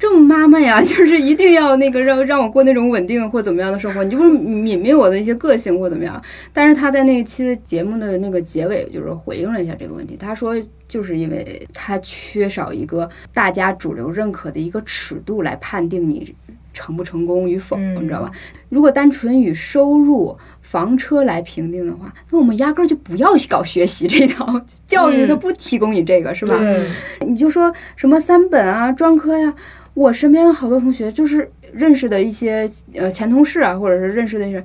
[0.00, 0.80] 这么妈妈呀？
[0.82, 6.20] 就是一定要那个让让我过那种稳定或怎么样的生活，你就是泯灭我的一些个性或怎么样。
[6.54, 10.16] 但是他在那一期的节目的那个结尾，就是回应了一下这个问题。
[10.18, 10.56] 他说，
[10.88, 16.34] 就是因为他缺少一个大家主流认可的一个尺度来判定你
[16.72, 18.30] 成不成功与否，嗯你知道吧？
[18.70, 24.46] 如果单纯以收入、房车来评定的话，那我们压根儿就不要搞学习这套
[24.86, 26.58] 教育，它不提供你这个，是吧？
[27.26, 29.52] 你就说什么三本啊、专科呀、
[30.00, 34.64] 我身边有好多同学就是认识的一些呃前同事啊，或者是认识的人，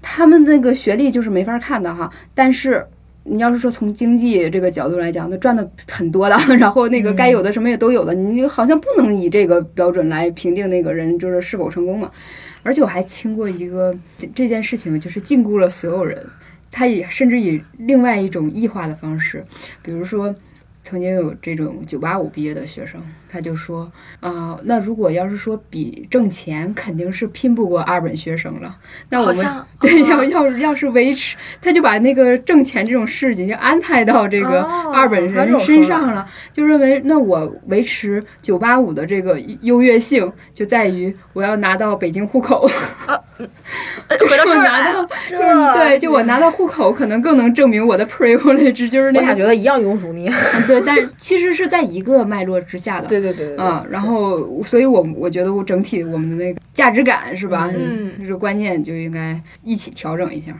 [0.00, 2.08] 他们那个学历就是没法看的哈。
[2.34, 2.86] 但是
[3.24, 12.08] 你要是说从经济这个角度来讲，他赚的很多的， 然后那个该有的什么也都有的，你好像不能以这个标准来评定那个人就是是否成功嘛。
[12.62, 16.24] 而且我还听过一个这这件事情，就是禁锢了所有人。
[16.70, 19.44] 他也甚至以另外一种异化的方式，
[19.82, 20.32] 比如说。
[20.86, 28.78] 曾经有这种九八五毕业的学生，他就说啊、那如果要是说比挣钱，肯定是拼不过二本学生了。
[29.08, 29.46] 那我们
[29.80, 42.70] 对哦要要要是维持，他就把那个挣钱这种事情就安排到这个哦二本人身上了，就认为那我维持九八五的这个优越性，就在于我要拿到北京户口。
[43.08, 43.20] 呃
[44.28, 45.06] 回到这 我儿来拿到，
[45.74, 50.26] 对，就我拿到户口，可能更能证明我的 privilege，就是那个俩觉得一样庸俗你。
[50.66, 53.06] 对，但其实是在一个脉络之下的。
[53.06, 57.72] 对对对对对啊，然后，所以我我觉得我整体我们的那个价值感是吧？
[57.76, 60.52] 嗯就是观念就应该一起调整一下。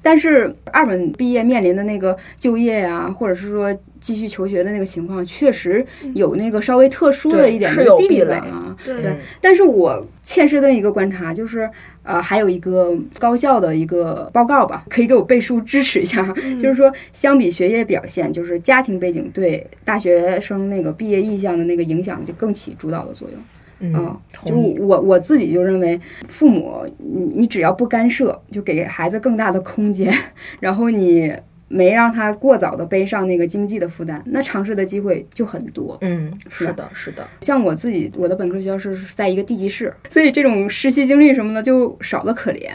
[0.00, 5.84] 但是二本毕业面临的那个就业呀、或者是说继续求学的那个情况，确实
[6.14, 8.76] 有那个稍微特殊的一点是有壁的地方垒啊。
[8.84, 11.68] 对嗯但是我切身的一个观察就是，
[12.02, 16.22] 呃，还有一个高校的一个报告吧，可以给我背书支持一下。
[16.60, 23.40] 就是说，相比学业表现，就是家庭背景对大学生那个毕业意向的那个影响就更起主导的作用。
[23.82, 24.54] 嗯嗯，就。
[24.84, 25.98] 我我自己就认为，
[26.28, 30.12] 父母你你只要不干涉，就给孩子更大的空间，
[30.60, 31.32] 然后你
[31.72, 35.96] 没让他过早的背上那个经济的负担，那尝试的机会就很多。
[36.00, 42.70] 嗯，是的，是的，像我自己，我的本科学校是在一个地级市，所以这种实习经历什么的就少得可怜。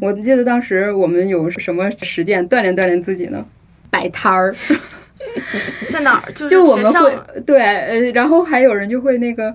[0.00, 3.44] 我记得当时我们有什么实践锻炼锻炼自己呢？
[3.90, 4.54] 摆摊儿，
[5.90, 6.32] 在哪儿？
[6.32, 9.52] 就是就我们会对，呃，然后还有人就会那个。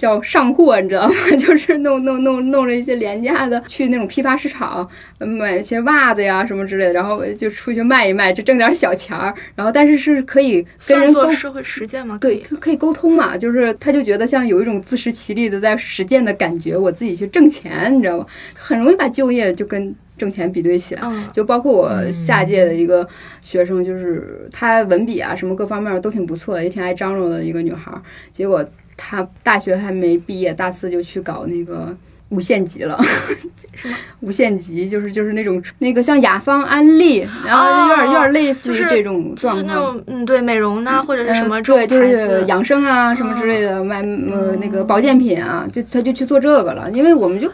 [0.00, 1.14] 叫上货，你知道吗？
[1.38, 4.88] 就是弄弄弄弄了一些廉价的，去那种批发市场
[5.18, 9.34] 呃买一些袜子呀什么之类的，然后就出去卖一卖，就挣点小钱儿。
[9.54, 12.16] 然后但是是可以跟算人沟做社会实践吗？
[12.18, 18.26] 对，可可以沟通嘛，就是他就觉得像有一种自食其力的在实践的感觉，我自己去挣钱，你知道吗？
[18.58, 21.02] 很容易把就业就跟挣钱比对起来。
[21.04, 23.06] 嗯，就包括我下届的一个
[23.42, 28.00] 学生，就是她文笔啊什么各方面都挺不错的，也挺爱张罗的一个女孩儿。
[28.32, 28.64] 结果
[29.02, 31.96] 她大学还没毕业，大四就去搞那个
[32.28, 32.98] 无限极了。
[33.74, 33.96] 什么？
[34.20, 39.74] 无限极就是就是那种那个像雅芳、安利，然后有点、有点类似于这种就是那。
[39.74, 47.50] 种嗯，对美容呐、或者是什么对，就是，养生啊什么之类的，卖呃那个保健品啊，就他就去做这个了，因为我们就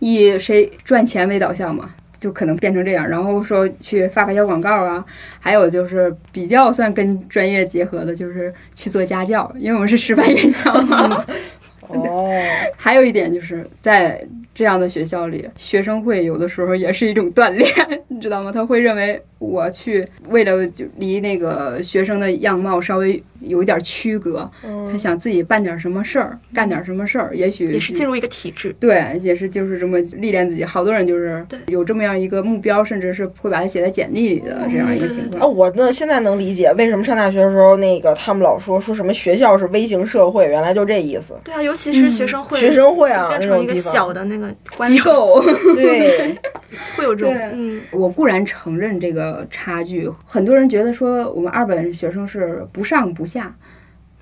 [0.00, 1.90] 以谁赚钱为导向嘛，
[2.20, 3.08] 就可能变成这样。
[3.08, 5.04] 然后说去发发小广告啊，
[5.40, 11.24] 还有就是比较算跟专业结合的，就是去做家教，因为我们是师范院校嘛。
[11.88, 12.30] 哦，
[12.76, 17.68] 还有一点就是在这样的学校里，学生会有的时候也是一种锻炼，
[18.06, 18.52] 你知道吗？
[18.52, 24.50] 他会认为我去为了就离那个学生的样貌稍微有一点区隔，
[24.90, 28.74] 他想自己办点什么事儿，干点什么事儿，也许也是进入一个体制。
[28.78, 30.64] 对，也是就是这么历练自己。
[30.64, 31.58] 好多人就是对。
[31.68, 35.42] 有这么样一个目标，甚至是会把它写在简历里的这样一个情况。
[35.42, 41.34] 哦，我呢现在能理解为什么上大学的时候，那个他们老说说什么学校是微型社会，原来就这意思。
[41.44, 44.50] 对啊，尤其是学生会，学生会啊变成一个小的那个
[44.86, 45.42] 机构，
[45.74, 46.36] 对，
[46.96, 53.56] 会有这种嗯，我固然承认这个差距，很多人觉得说我们二本学生是不上不下，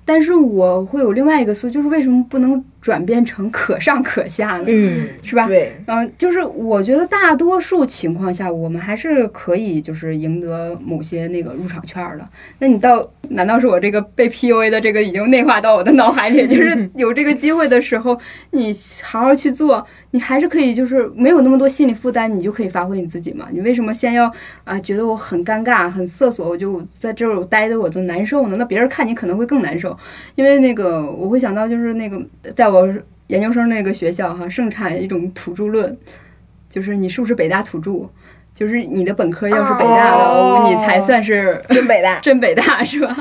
[0.05, 4.65] 但是我会有另外一个思路，就是为什么不能转变成可上可下呢？
[4.67, 5.47] 嗯，是吧？
[5.47, 12.27] 对，嗯、就是我觉得大多数情况下，我们还是可以就是赢得某些那个入场券儿的。
[12.59, 16.47] 那你到难道是我这个被 PUA 的这个已经内化到我的脑海里？
[16.47, 18.17] 就是 有这个机会的时候，
[18.51, 18.73] 你
[19.03, 23.47] 好好去做，你还是可以就是没有那么多心理负担，你就可以发挥你自己嘛。
[23.51, 24.31] 你为什么先要
[24.63, 28.55] 啊、觉得我很尴尬、很瑟缩，我就在这儿待的我都难受呢？
[28.57, 29.97] 那别人看你可能会更难受，
[30.35, 32.21] 因为那个我会想到就是那个
[32.55, 32.93] 在我
[33.27, 35.97] 研究生那个学校哈，盛产一种土著论，
[36.69, 38.09] 就是你是不是北大土著？
[38.59, 42.19] 就是你的本科要是北大的，哦你才算是真北大。
[42.19, 43.15] 真北大是吧？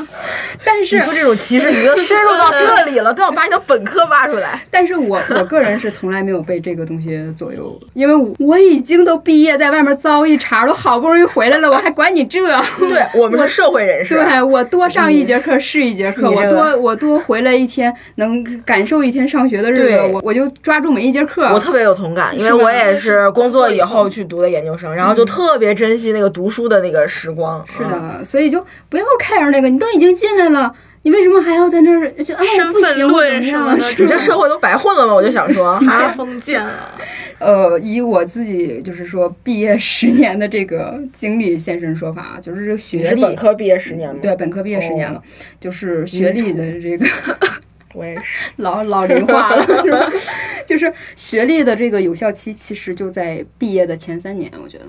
[0.65, 4.61] 但是你说这种歧视已经深入到这里了，都要把你的本科挖出来。
[4.69, 12.39] 但是我我个人是从来没有被这个东西左右，因为我我已经都毕业，在外面遭一茬，都好不容易回来了，我还管你这？
[12.79, 21.49] 对我们是社会人士，对我多上一节课是一节课，我多我多回来一天，能感受一天上学的日子，我我就抓住每一节课。
[21.53, 27.65] 我特别有同感，因为我也是工作以后去读的研究生，然后就特别珍惜那个读书的那个时光。
[27.69, 33.45] 是的，所以就不要 care 那个，你都已经进来了，你为什么还要在那儿就啊我身份论？
[33.45, 35.15] 什么的你这社会都白混了吗？
[35.15, 36.95] 我就想说， 太封建了。
[37.39, 44.19] 呃，以我自己就是说毕业十年的这个经历现身说法，就是这个学历是本科毕业十年吗？
[44.21, 45.23] 对，本科毕业十年了，
[45.61, 47.07] 就是学历的这个
[47.95, 48.51] 我也是。
[48.57, 50.11] 老老龄化了，是吧？
[50.67, 54.87] 就是学历的这个有效期其实就在毕业的前三年，我觉得，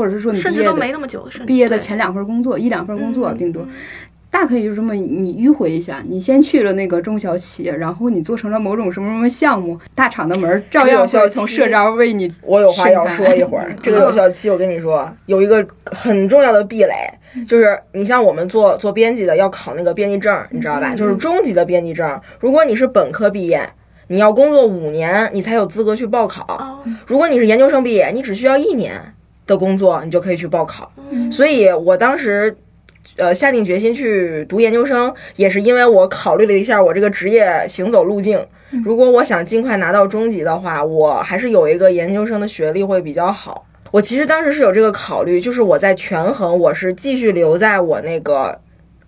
[0.00, 3.62] 或者是说你甚至都毕业的没那么久，毕业的前两份工作，一两份工作嗯顶多。
[4.30, 13.74] 大可以就这么你迂回一下，你先去了那个中小企业，然后你做成了某种什么什么项目，大厂的门儿照样这个有效会从期社招为你我有话要说一会儿。
[13.82, 16.94] 这个有效期，我跟你说，有一个很重要的壁垒，
[17.44, 20.94] 就是你像我们做做编辑的，要考那个编辑证，你知道吧？
[20.94, 22.20] 就是中级的编辑证。
[22.38, 23.68] 如果你是本科毕业，
[24.06, 26.44] 你要工作五年，你才有资格去报考。
[26.54, 28.92] 哦，如果你是研究生毕业，你只需要一年
[29.50, 30.90] 的工作，你就可以去报考。
[31.10, 32.56] 嗯所以我当时。
[33.16, 38.38] 呃，下定决心去读研究生，也是因为我考虑了一下我这个职业行走路径。
[38.84, 43.66] 如果我想尽快拿到中级的话，我还是有一个研究生的学历会比较好。
[43.90, 48.60] 我其实当时是有这个考虑，就是我在权衡我是继续留在我那个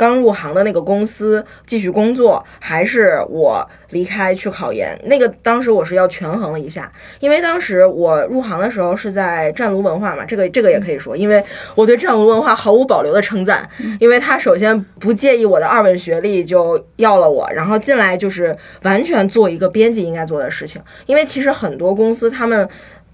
[0.03, 4.99] 刚入行的那个公司继续工作，还是我离开去考研。
[5.05, 6.91] 那个当时我是要权衡了一下，
[7.21, 11.41] 因为当时我入行的时候是在湛卢文化嘛，这个这个也可以说，因为
[11.77, 13.69] 我对湛卢文化毫无保留的称赞，
[14.01, 22.69] 因为他首先不介意我的二本学历就要了我，然后进来就是完全做一个编辑应该做的事情，因为其实很多公司他们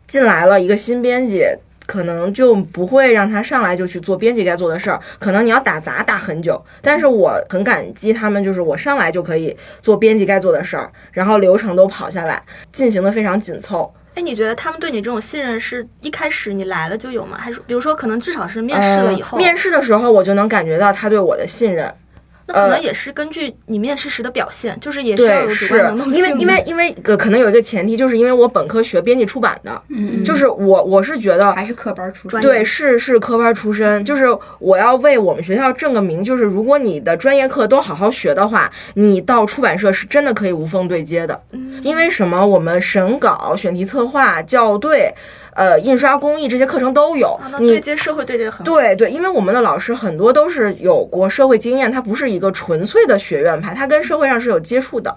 [0.07, 1.45] 进来了一个新编辑。
[1.89, 6.63] 可能就不会让他上来就去做编辑该做的事儿，可能你要打杂打很久。
[6.83, 13.91] 但是我很感激他们，就是我上来就可以做编辑该做的事儿，然后流程都跑下来，进行的非常紧凑。
[14.15, 17.39] 哎，你觉得他们对你这种信任是一开始你来了就有吗？
[17.41, 19.39] 还是比如说可能至少是面试了以后？
[19.39, 21.91] 面试的时候我就能感觉到他对我的信任。
[22.49, 26.15] 那可能也是根据你面试时的表现，就是也需要有主观能动性。
[26.15, 34.27] 因为因为因为呃，可能有一个前提，就是因为我本科学编辑出版的，嗯，就是我我是觉得还是科班出身，对，是是科班出身，就是
[34.59, 41.41] 我要为我们学校证个名，就是如果你的专业课都好好学的话，你到出版社是真的可以无缝对接的。
[41.53, 42.39] 嗯，因为什么？
[42.49, 45.13] 我们审稿、选题策划、校对。
[45.59, 48.65] 呃，印刷工艺这些课程都有，你对接社会对接很好。
[48.65, 55.13] 对对，因为我们的老师很多都是有过社会经验，他不是一个纯粹的学院派，他跟社会上是有接触的，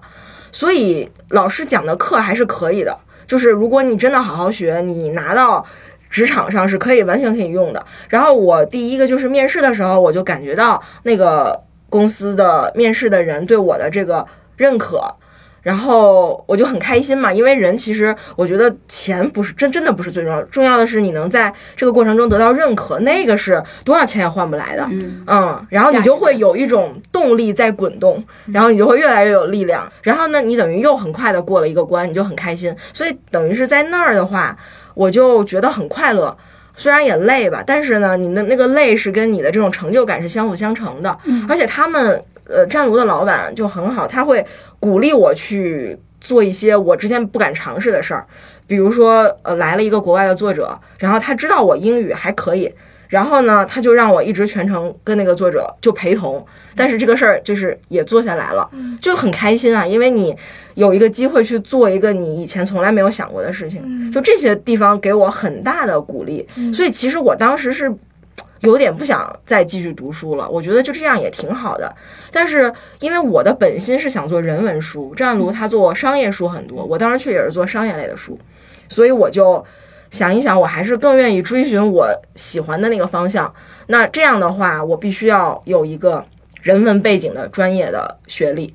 [0.51, 2.97] 所以老师讲的课还是可以的。
[3.27, 5.63] 就是如果你真的好好学，你拿到
[6.09, 7.85] 职场上是可以完全可以用的。
[8.09, 14.25] 然后我第一个就是面试的时候，我就感觉到那个公司的面试的人对我的这个
[14.57, 15.13] 认可。
[15.61, 24.87] 然后我就很开心嘛，因为人其实我觉得钱不是真真的不是最重要，重要的是你能在这个过程中得到认可，那个是多少钱也换不来的。
[25.27, 29.87] 嗯，然后你就会有一种动力在滚动，然后你就会越来越有力量。
[30.01, 32.75] 然后呢，你等于又很快的过了一个关，你就很开心。
[32.91, 34.57] 所以等于是在那儿的话，
[34.95, 36.35] 我就觉得很快乐，
[36.75, 41.15] 虽然也累吧，但是呢，你的那个累是跟你的这种成就感是相辅相成的。
[41.47, 42.19] 而且他们。
[42.51, 44.45] 呃，湛卢的老板就很好，他会
[44.79, 48.25] 鼓励我去做一些我之前不敢尝试的事儿，
[48.67, 52.71] 比如说，呃，来了一个国外的作者，然后他知道我英语还可以，
[53.09, 56.45] 然后呢，他就让我一直全程跟那个作者就陪同，
[56.75, 60.35] 但是这个事儿就是也做下来了，就很开心啊，因为你
[60.75, 67.91] 有一个机会去做一个你以前从来没有想过的事情，就这些地方给我很大的鼓励，所以其实我当时是。
[68.61, 71.93] 有点不想再继续读书了，我觉得就这样也挺好的。
[72.31, 78.37] 但是因为我的本心是想做人文书，湛卢他做商业书很多，我当时去也是做商业类的书，
[78.87, 79.63] 所以我就
[80.09, 83.51] 想一想，我还是更愿意追寻我喜欢的那个方向。
[83.87, 86.23] 那这样的话，我必须要有一个
[86.61, 88.73] 人文背景的专业的学历。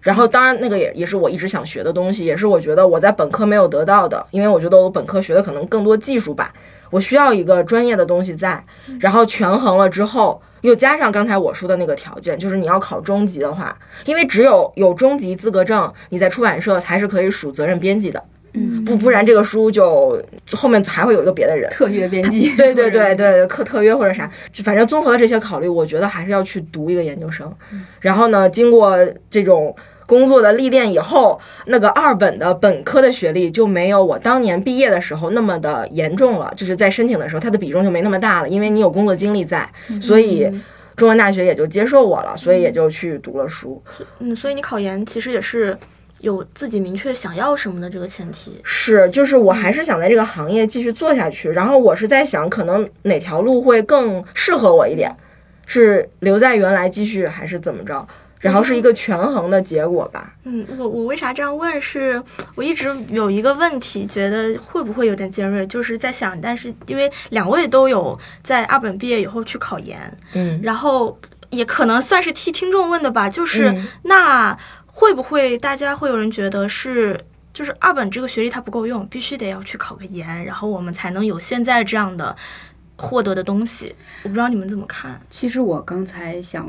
[0.00, 6.52] 然后当然那个也也是我一直想学的东西，也是我觉得我在本科没有得到的，因为我觉得我本科学的可能更多技术吧。
[6.90, 8.62] 我需要一个专业的东西在，
[9.00, 13.76] 然后权衡了之后，又加上刚才我说的那个条件，就是你要考中级的话，
[14.06, 18.22] 因为只有有中级资格证，你在出版社才是可以属责任编辑的。
[18.54, 20.22] 嗯，不不然这个书就
[20.52, 22.52] 后面还会有一个别的人特约编辑。
[22.56, 24.30] 对对对 对，特特约或者啥，
[24.64, 27.52] 反正综合了这些考虑，我觉得还是要去读一个研究生。
[28.00, 28.96] 然后呢，经过
[29.30, 29.74] 这种。
[30.08, 40.50] 工作的历练以后，那个二本的本科的学历就没有我当年毕业的时候那么的严重了，就是在申请的时候，它的比重就没那么大了，因为你有工作经历在，所以
[40.96, 43.82] 中文大学也就接受我了，所以也就去读了书。
[44.20, 45.76] 嗯，所以你考研其实也是
[46.20, 48.58] 有自己明确想要什么的这个前提。
[48.64, 55.14] 是，就是我还是想在这个行业继续做下去，然后我是在想，可能哪条路会更适合我一点，
[55.66, 58.08] 是留在原来继续，还是怎么着？
[58.40, 60.34] 然后是一个权衡的结果吧。
[60.44, 61.80] 嗯，我我为啥这样问？
[61.80, 62.22] 是
[62.54, 69.98] 我一直有一个问题，觉得会不会有点尖锐，就是在想，但是因为两位都有在二本毕业以后去考研，
[70.34, 71.18] 嗯，然后
[71.50, 77.18] 也可能算是替听众问的吧，就是那会不会大家会有人觉得是，
[77.52, 82.36] 就是二本这个学历它不够用，必须得要去考个研，然后我们才能有现在这样的。
[82.98, 83.94] 获得的东西，
[84.24, 85.18] 我不知道你们怎么看。
[85.30, 86.68] 其实我刚才想，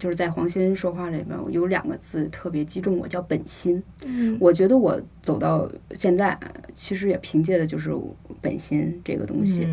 [0.00, 3.82] 就是在黄欣说话里面有两个字特别击中我，叫本心。
[4.06, 6.38] 嗯，我觉得我走到现在，
[6.74, 7.94] 其实也凭借的就是
[8.40, 9.68] 本心这个东西。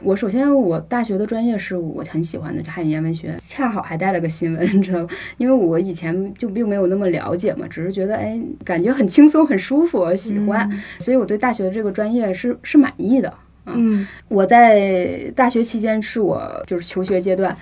[0.00, 5.08] 我首先，我大学的专业是我很喜欢的，就汉语言文学，恰好还带了个新闻， 你知道吗？
[5.38, 13.32] 因为我以前就并没有那么了解嘛，只是觉得哎，感觉很轻松、很舒服，喜欢，所以我对大学的这个专业是是满意的。
[13.74, 17.56] 嗯，我在大学期间是我就是求学阶段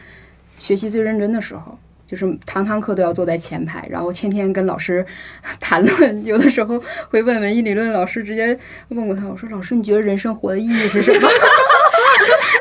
[0.58, 5.04] 学习最认真的时候，就是堂堂课都要坐在前排，然后天天跟老师
[5.60, 11.28] 谈论，有的时候会问文艺理论老师，直接问过他，我说老师，你觉得人生活的意义是什么？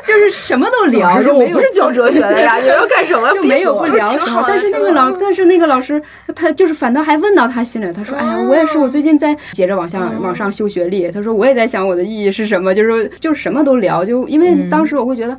[0.04, 3.30] 就是什么都聊，就没有不是教哲学的呀， 你要干什么？
[3.32, 4.44] 就没有不聊什么。
[4.46, 6.00] 但是那个老，但是那个老师，
[6.34, 14.04] 他就是反倒还问到他心里，他说：“哎呀，我也是，我最近在接着往下往上修学历。”他说：“我也在想我的意义是什么，就是说，就是什么都聊。
[14.04, 15.36] 就因为当时我会觉得，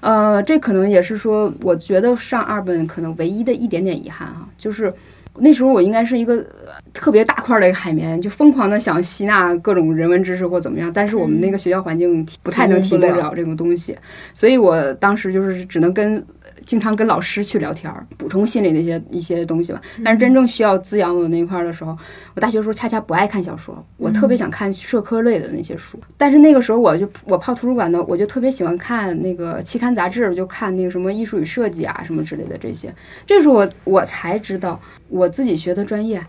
[0.00, 4.92] 呃，这可能也是说，我觉得上二本可能唯一的一点点遗憾啊，就是
[5.38, 13.96] 那时候我应该是一个呃特别大块儿的一个海绵，就疯狂的想吸纳各种人文知识或怎么样，但是我们那个学校环境不太能提供了了这种东西，
[14.34, 16.24] 所以我当时就是只能跟。
[16.64, 19.80] 经常跟老师去聊天儿，补充心里的一些一些东西吧。
[20.04, 21.96] 但是真正需要滋养我那一块儿的时候，
[22.34, 25.96] 我大学时候恰恰不爱看小说，我特别想看社科类的那些书。
[26.16, 32.92] 但是那个时候我就我泡图书馆呢，我就特别喜欢看那个期刊杂志，就看那个什么艺术与设计啊什么之类的这些。
[33.24, 36.20] 这时候我我才知道，我自己学的专业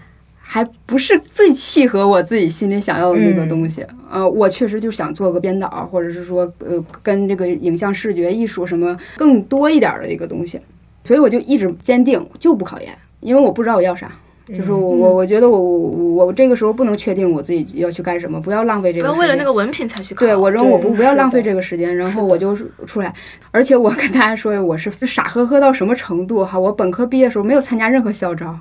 [0.50, 3.86] 还不是最契合我自己心里想要的那个东西。
[4.10, 10.58] 呃，我确实就想做个编导，或者是说呃跟这个影像视觉艺术什么更多一点儿的一个东西。
[11.04, 12.90] 所以我就一直坚定就不考研，
[13.20, 14.10] 因为我不知道我要啥。
[14.54, 19.14] 就是我我我觉得我我我这个时候不能确定我自己要去干什么，不要浪费这个时间。
[19.14, 20.26] 要为了那个文凭才去考。
[20.26, 23.14] 对我认为我不不要浪费这个时间，然后我就出来。
[23.52, 26.58] 而且我跟大家说，我是傻呵呵到什么程度哈？
[26.58, 28.58] 我本科毕业的时候没有参加任何校招，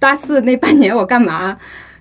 [0.00, 1.56] 大四那半年我干嘛？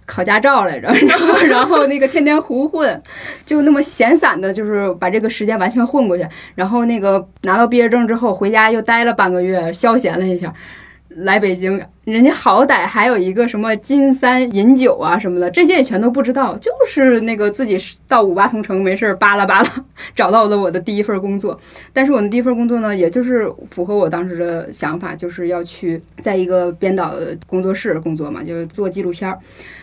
[0.06, 3.00] 考驾照来着，然后 然后那个天天胡混，
[3.46, 6.26] 就那么闲散的，就是把这个时间完全混过去。
[6.56, 10.52] 然后那个拿到毕业证之后，回家又待了半个月，消闲了一下。
[11.20, 21.60] 来北京，人家好歹还有一个什么金三饮酒啊什么的，这些也全都不知道，就是那个自己到五八同城没事儿扒拉扒拉，找到了我的第一份工作。
[21.92, 29.38] 但是我的第一份工作呢，也就是符合我当时的想法，就是要去在一个编导的工作室工作嘛，就是做纪录片儿。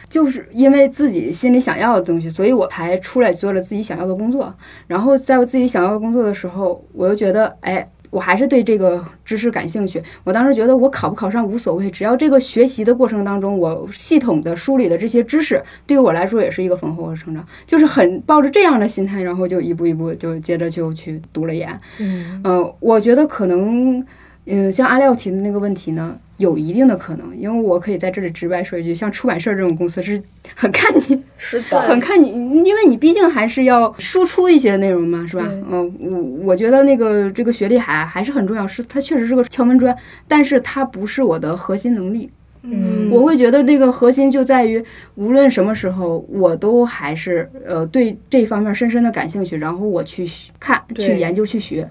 [0.08, 4.54] 就是因为自己心里想要的东西，所以我才出来做了自己想要的工作。
[4.86, 10.02] 然后在我自己想要的工作的时候，我又觉得，哎，我还是对这个知识感兴趣。
[10.24, 17.46] 我当时觉得我考不考上无所谓，只要这个学习的过程当中，我系统的梳理了这些知识，对于我来说也是一个丰厚的成长。
[17.66, 21.78] 就是很抱着这样的心态，然后就一步一步就接着就去读了研。
[21.98, 24.04] 嗯呃，我觉得可能，
[24.46, 30.22] 嗯，像阿廖提的那个问题呢，有一定的可能，因为我可以在这里直白说一句，像出版社这种公司是
[30.54, 32.30] 很看你， 是的，很看你，
[32.64, 35.44] 因为你毕竟还是要输出一些内容嘛，是吧？
[35.68, 39.96] 嗯，我我觉得那个这个学历还还是很重要，是它确实是个敲门砖，
[40.28, 42.30] 但是它不是我的核心能力。
[42.68, 44.84] 嗯我会觉得那个核心就在于，
[45.14, 51.88] 无论什么时候，我都还是呃对这方面深深的感兴趣，然后我去学看、去研究、去学。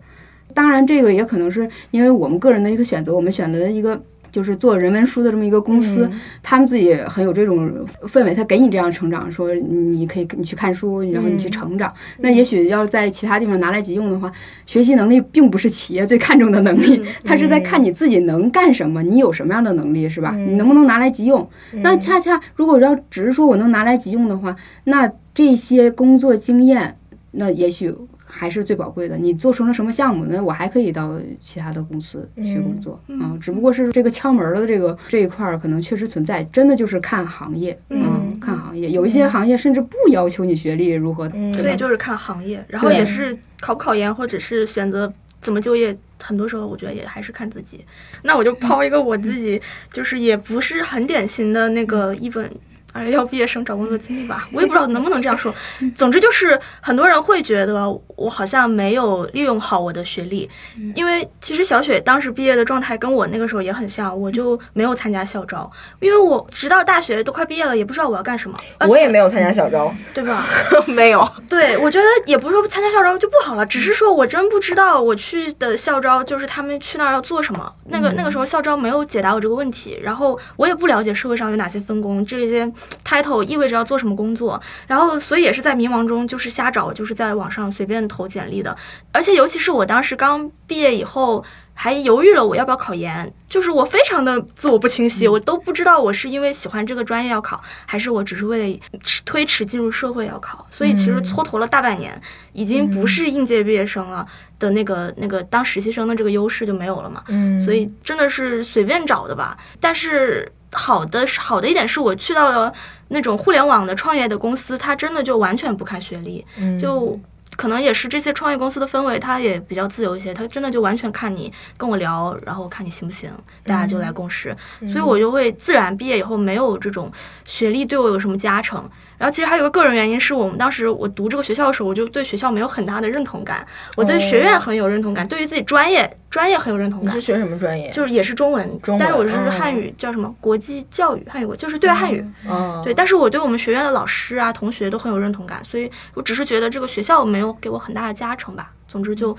[0.56, 4.02] 当然，这个也可能是因为我们个人的一个选择，我们选择的一个
[4.32, 7.72] 就是做人文书的这么一个公司，嗯他们自己很有这种
[8.04, 11.94] 氛围，他给你这样成长，说你可以你去看书，然后你去嗯成长。
[12.20, 14.32] 那也许要是在其他地方拿来即用的话，
[14.66, 20.32] 学习能力并不是企业最看重的能力， 他是在看你自己能干什么，你有什么样的能力，是吧？
[20.36, 21.48] 嗯你能不能拿来即用？
[21.82, 26.98] 那恰恰如果要只是说我能拿来即用的话，那这些工作经验，
[27.32, 27.94] 那也许。
[28.38, 29.18] 还是最宝贵的。
[29.18, 38.90] 你做成了什么项目，那我还可以到其他的公司去工作嗯啊、只不过是这个敲门儿的这个这一块儿可能确实存在，真的就是看行业，嗯看行业。
[38.90, 41.54] 有一些行业甚至不要求你学历如何，嗯？
[41.54, 47.86] 所以就是看行业，然后也是考不考研，或者是选择怎么就业，很多时候我觉得也还是看自己。
[48.24, 49.62] 那我就抛一个我自己，
[49.92, 52.52] 就是也不是很典型的那个一本。
[52.96, 55.54] 二幺幺毕业生找工作经历吧，我也不知道能不能这样说。
[55.94, 60.50] 总之就是很多人会觉得我好像没有利用好我的学历，
[60.96, 65.70] 因为其实小雪当时毕业的状态跟我那个时候也很像，我就没有参加校招，
[66.00, 68.58] 因为我直到大学都快毕业了，也不知道我要干什么。
[68.88, 70.46] 我也没有参加校招，对吧？
[70.88, 71.30] 没有。
[71.50, 77.70] 对，我觉得也不是说参加校招就不好了，只是说我真不知道我去的校招就是他们去那儿要做什么。
[77.88, 82.72] 那个那个时候校招没有解答我这个问题，然后我也不了解社会上有哪些分工，这些
[83.04, 88.76] title 意味着要做什么工作，然后所以也是在迷茫中就是瞎找，就是在网上随便投简历的。
[89.12, 91.44] 而且尤其是我当时刚毕业以后。
[91.78, 98.80] 还犹豫了我要不要考研，就是我非常的自我不清晰，我都不知道我是因为喜欢这个专业要考，还是我只是为了
[99.26, 100.66] 推迟进入社会要考。
[100.70, 102.20] 所以其实蹉跎了大半年，
[102.54, 104.26] 已经不是应届毕业生了
[104.58, 107.22] 的那个那个当实习生的这个优势就没有了嘛。
[107.28, 109.58] 嗯所以真的是随便找的吧。
[109.82, 112.72] 但是好的是好的一点是我去到了
[113.08, 117.20] 那种互联网的创业的公司，它真的就完全不看学历，嗯就。
[117.58, 120.34] 可能也是这些创业公司的氛围，它也比较自由一些。
[120.34, 123.32] 它真的就完全看你跟我聊，然后看你行不行，
[123.64, 124.54] 大家就来共识。
[124.82, 127.10] 所以我就会自然毕业以后没有这种
[127.46, 128.84] 学历对我有什么加成。
[129.18, 137.26] 然后其实还有一个个人原因是我们当时我读这个学校的时候，我就对学校没有很大的认同感，我对学院很有认同感，对于自己专业专业很有认同感你是。
[137.26, 137.90] 学什么专业？
[137.92, 142.24] 就是也是中文，中文但是我是嗯汉语，叫什么国际教育汉语国，就是对外汉语。
[142.48, 148.72] 嗯，对，但是我对我们学院的老师啊、同学都很有认同感，所以我只是觉得这个学校没有给我很大的加成吧。
[148.88, 149.36] 总之就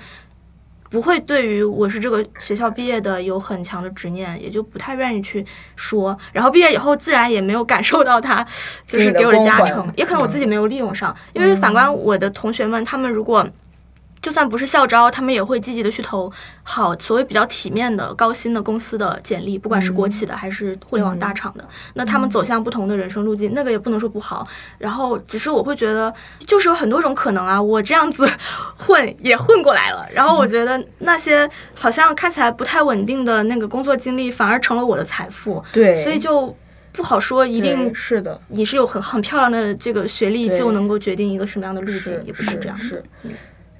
[0.89, 6.17] 不会对于我是这个学校毕业的有很强的执念，也就不太愿意去说。
[6.31, 8.45] 然后毕业以后，自然也没有感受到他
[8.87, 11.15] 就是给我的加成，也可能我自己没有利用上。
[11.33, 13.47] 因为反观我的同学们，他们如果
[14.27, 16.29] 就算不是校招，他们也会积极的去投
[16.61, 21.65] 好所谓比较体面的高薪的公司的简历，不管是国企的还是互联网大厂的。
[21.93, 24.45] 那他们走向不同的人生路径，那个也不能说不好。
[24.79, 27.61] 然后只是我会觉得，就是有很多种可能啊。
[27.61, 28.29] 我这样子
[28.75, 30.05] 混也混过来了。
[30.11, 35.63] 然后我觉得那些好像看起来不太稳定的那个工作经历，反而成了我的财富。
[35.71, 36.53] 对，所以就
[36.91, 38.37] 不好说一定是的。
[38.49, 42.83] 你是有很很漂亮的这个学历，就能够决定一个什么样的路径，也不是这样的。
[42.83, 43.01] 是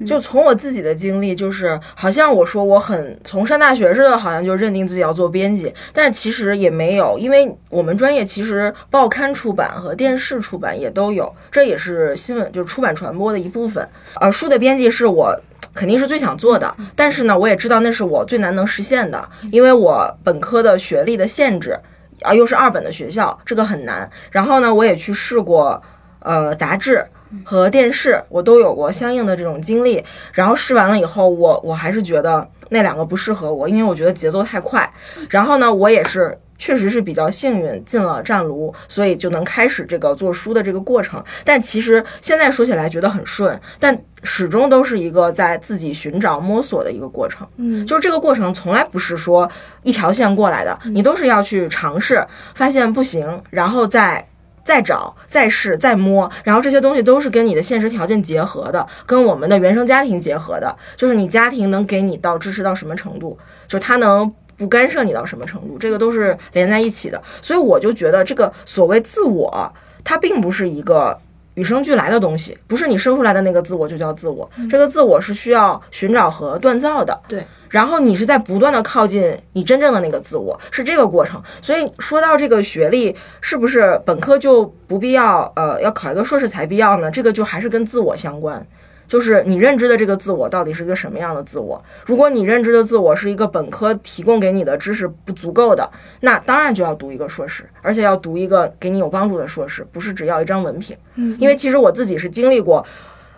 [0.06, 13.88] 就从我自己的经历，就是好像我说我很从上大学似的，好像就认定自己要做编辑，但其实也没有，因为我们专业其实报刊出版和电视出版也都有，这也是新闻就是出版传播的一部分。
[14.20, 15.40] 呃，书的编辑是我。
[15.74, 21.80] 肯定是最想做的，但是呢，我也知道那是我最难能实现的，因为我本科的学历的限制，
[22.24, 24.10] 啊，又是二本的学校，这个很难。
[24.32, 25.80] 然后呢，我也去试过，
[26.22, 27.06] 呃，杂志。
[27.44, 30.04] 和电视，我都有过相应的这种经历。
[30.34, 34.92] 然后试完了以后，我我还是觉得那两个不适合我，因为我觉得节奏太快。
[35.30, 41.24] 然后呢，我也是确实是比较幸运进了湛炉，所以就能开始这个做书的这个过程。
[41.44, 47.48] 但其实现在说起来觉得很顺，但始终都是一个在自己寻找摸索的一个过程。
[47.58, 49.50] 嗯，就是这个过程从来不是说
[49.84, 52.26] 一条线过来的，你都是要去尝试，
[52.56, 54.28] 发现不行，然后再。
[54.68, 67.24] 再找、再试、再摸，然后这些东西都是跟你的现实条件结合的，跟我们的原生家庭结合的，就是你家庭能给你到支持到什么程度，就他能不干涉你到什么程度，这个都是连在一起的。
[67.42, 71.18] 所以我就觉得这个所谓自我，它并不是一个
[71.58, 77.20] 与生俱来的东西，不是你生出来的那个自我就叫自我，这个自我是需要寻找和锻造的。
[77.28, 77.44] 对。
[77.70, 81.42] 然后你是在不断的靠近你真正的那个自我，是这个过程。
[81.62, 85.52] 所以说到这个学历，是不是本科就不必要？
[85.56, 87.10] 呃，要考一个硕士才必要呢？
[87.10, 88.66] 这个就还是跟自我相关，
[89.08, 91.82] 就是你认知的这个自我到底是一个什么样的自我。
[92.06, 95.90] 如果你认知的自我是一个本科提供给你的知识不足够的，
[96.22, 100.96] 那当然就要读一个硕士，而且要读一个给你有帮助的硕士，不是只要一张文凭。
[101.16, 102.86] 嗯，因为其实我自己是经历过。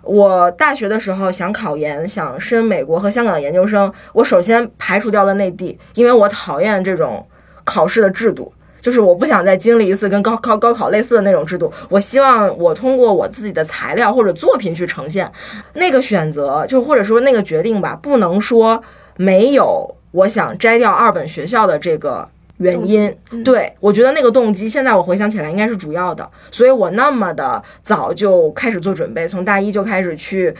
[0.01, 7.27] 我大学的时候想考研，想申美国和香港的研究生，我首先排除掉了内地，因为我讨厌这种
[7.65, 8.51] 考试的制度，
[8.81, 11.71] 就是我不想再经历一次跟高考高考类似的那种制度。
[11.89, 15.31] 我希望我通过我自己的材料或者作品去呈现
[15.73, 18.81] 那个选择，就或者说那个决定吧，不能说
[19.17, 22.29] 没有我想摘掉二本学校的这个。
[22.59, 30.53] 原因，对我觉得那个动机，现在我回想起来应该是主要的，所以我那么的早就开始做准备，从大一就开始去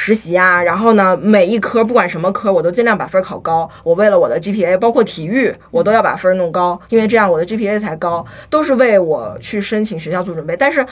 [0.00, 3.68] 实习啊，然后呢，每一科不管什么科，我都尽量把分考高。
[3.82, 10.56] 我为了我的 GPA，包括体育，我都要把分弄高，因为这样我的 GPA 才高，都是为我去申请学校做准备。
[10.56, 10.86] 但是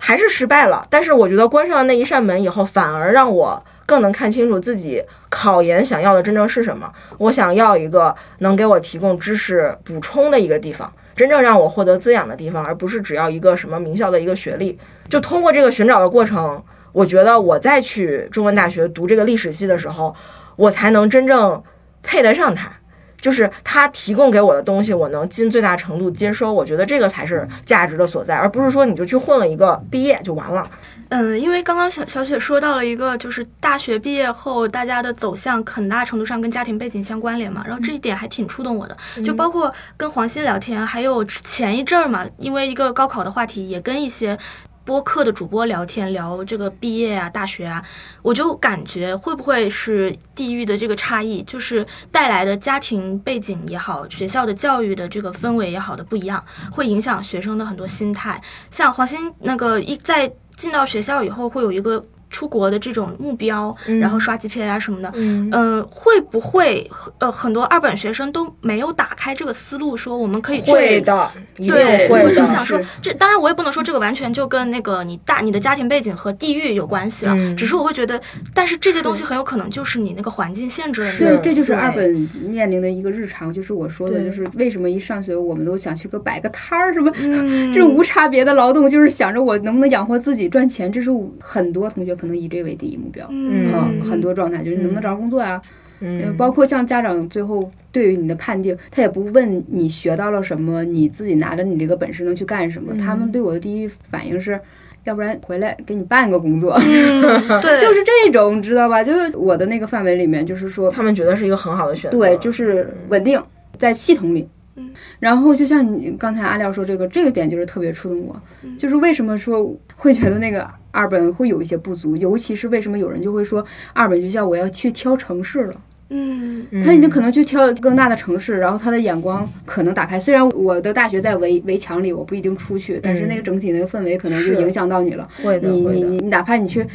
[0.00, 0.84] 还是失败了。
[0.90, 3.62] 但是我觉得关上了那一扇门以后，反而让我。
[3.86, 6.90] 更能看清楚自己考研想要的真正是什么。
[7.18, 14.78] 我想要一个能给我提供知识补充的一个地方，真正让我获得滋养的地方，而不是只要一个什么名校的一个学历。
[15.10, 16.64] 就通过这个寻找的过程，
[16.94, 20.16] 我觉得我再去中文大学读这个历史系的时候，
[20.56, 21.62] 我才能真正
[22.02, 22.72] 配得上它。
[23.20, 26.52] 就是他提供给我的东西，我能尽最大程度接收。
[26.52, 30.70] 我觉得这个才是价值的所在，而不是说你就去混了一个毕业就完了。
[31.08, 38.94] 嗯，因为刚刚小小雪说到了一个，就是大学毕业后大家的走向很大程度上跟家庭背景相关联嘛，然后这一点还挺触动我的。
[39.24, 44.38] 就包括跟黄鑫聊天，还有前一阵儿嘛，因为一个高考的话题，也跟一些。
[44.84, 47.82] 播客的主播聊天聊这个毕业啊、大学啊，
[48.22, 58.40] 我就感觉会不会是地域的这个差异，就是带来的家庭背景也好，学校的教育的这个氛围也好的不一样，会影响学生的很多心态。
[58.70, 62.04] 像黄鑫那个一在进到学校以后，会有一个。
[62.34, 78.20] 出国的这种目标，然后刷 GPA 啊什么的，嗯，会不会呃很多二本学生都没有打开这个思路，说我们可以会的，对，我就想说，这当然我也不能说这个完全就跟那个你大你的家庭背景和地域有关系了，只是我会觉得，
[78.52, 81.12] 但是这些东西很有可能就是你那个环境限制了。
[81.16, 87.12] 对，这就是二本面临的一个日常，就是我说的，就是为什么一上学我们都想去个摆个摊儿什么，
[87.72, 92.14] 这种无差别的劳动，就是想着我能不能养活自己赚钱，这是很多同学。
[92.14, 95.60] 可能以这为第一目标，嗯，很多状态就是你能不能找着工作啊，
[96.00, 104.60] 嗯，包括像家长最后对于你的判定，他也不问你学到了什么，你自己拿着你这个本事能去干什么，他们对我的第一反应是，
[105.04, 107.22] 要不然回来给你办个工作，嗯，
[107.60, 109.02] 对， 就是这种，知道吧？
[109.02, 112.18] 就是我的那个范围里面，就是说，他们觉得是一个很好的选择。
[112.18, 113.42] 对，就是稳定
[113.76, 114.48] 在系统里。
[114.76, 118.42] 嗯，然后就像你刚才阿廖说这个，这个点就是特别触动我，
[118.76, 125.74] 就是为什么说会觉得那个二本会有一些不足，尤其是为什么有人就会说二本学校我要去挑城市了。
[126.10, 130.20] 嗯嗯他已经可能去挑更大的城市，然后他的眼光可能打开。
[130.20, 135.28] 虽然我的大学在围围墙里，我不一定出去，但是那个整体那个氛围可能就影响到你了。
[135.62, 136.86] 你你你哪怕你去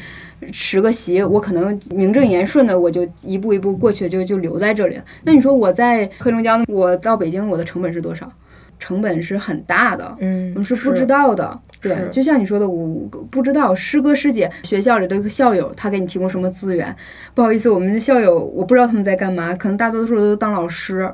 [0.52, 5.04] 实个习，我可能名正言顺的我就一步一步过去，就就留在这里了。
[5.24, 8.32] 那你说我在黑龙江，我到北京，我的成本是多少？
[8.80, 11.60] 成本是很大的，嗯，我们是不知道的。
[11.82, 16.94] 对，就像你说的，我不知道师哥师姐学校里的一个校友，他给你提供什么资源？
[17.34, 21.10] 不好意思，我们的校友我不知道他们在干嘛，可能大多数都当老师。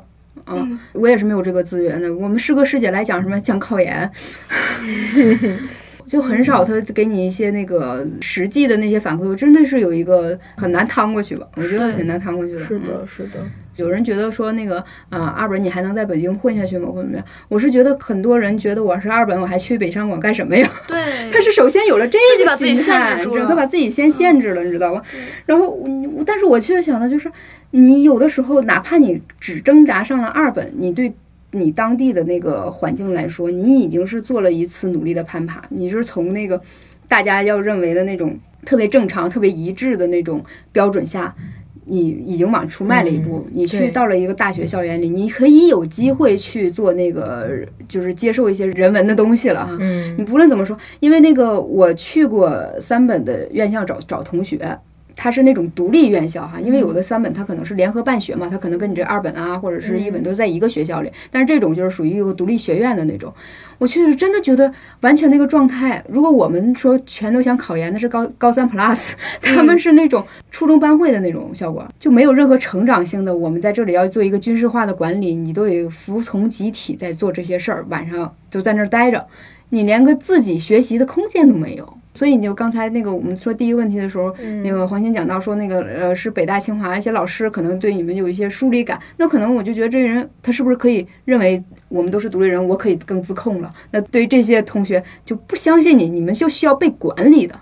[0.47, 2.13] 嗯，我也是没有这个资源的。
[2.13, 4.09] 我们师哥师姐来讲什么讲考研，
[6.05, 11.47] 就很少他给你一些那个实际的那些反馈，我真的是有一个很难趟过去吧？
[11.55, 12.59] 我觉得挺难趟过去的。
[12.59, 13.39] 嗯是的，是的。
[13.75, 16.89] 有人觉得说那个啊、二本你还能在北京混下去吗？
[16.89, 17.25] 或者怎么样？
[17.47, 20.67] 我是觉得很多人觉得我是二本，我还去北上广干什么呀？
[20.87, 25.01] 对，他是首先有了这个自己把自己心态，他把自己先限制了，你知道吧？
[25.45, 27.31] 然后我，但是我其实想的就是，
[27.71, 31.13] 你有的时候哪怕你只挣扎上了二本，你对。
[31.51, 36.61] 你当地的那个环境来说，你已经是做了一次努力的攀爬，你是从那个
[37.07, 41.33] 大家要认为的那种特别正常、特别一致的那种标准下，
[41.85, 43.45] 你已经往出迈了一步。
[43.51, 47.47] 你去到了一个大学校园里，你可以有机会去做那个，
[47.87, 49.77] 就是接受一些人文的东西了哈。
[49.79, 54.77] 嗯你不论怎么说，因为那个我去过三本的院校找找同学，
[55.15, 63.33] 他是那种独立院校哈，因为有的三本它可能是联合办学嘛，它可能跟你这二本啊或者是一本都在一个学校里，但是这种就是属于一个独立学院的那种。
[63.77, 73.35] 我去真的觉得完全那个状态，如果我们说全都想考研，的是高高三 plus， 他们是那种初中班会的那种效果，就没有任何成长性的。
[73.35, 79.25] 我们在这里要做一个军事化的管理，你都得服从集体在做这些事儿，晚上就在那儿待着。
[79.69, 81.97] 你连个自己学习的空间都没有。
[82.15, 93.71] 所以你就刚才那个我们说第一个问题的时候，那个黄鑫讲到说那个呃是北大清华一些老师可能对你们有一些疏离感，那可能我就觉得这人他是不是可以认为我们都是独立人，我可以更自控了？
[93.91, 97.53] 那对于这些同学就不相信你，你们就需要被管理的。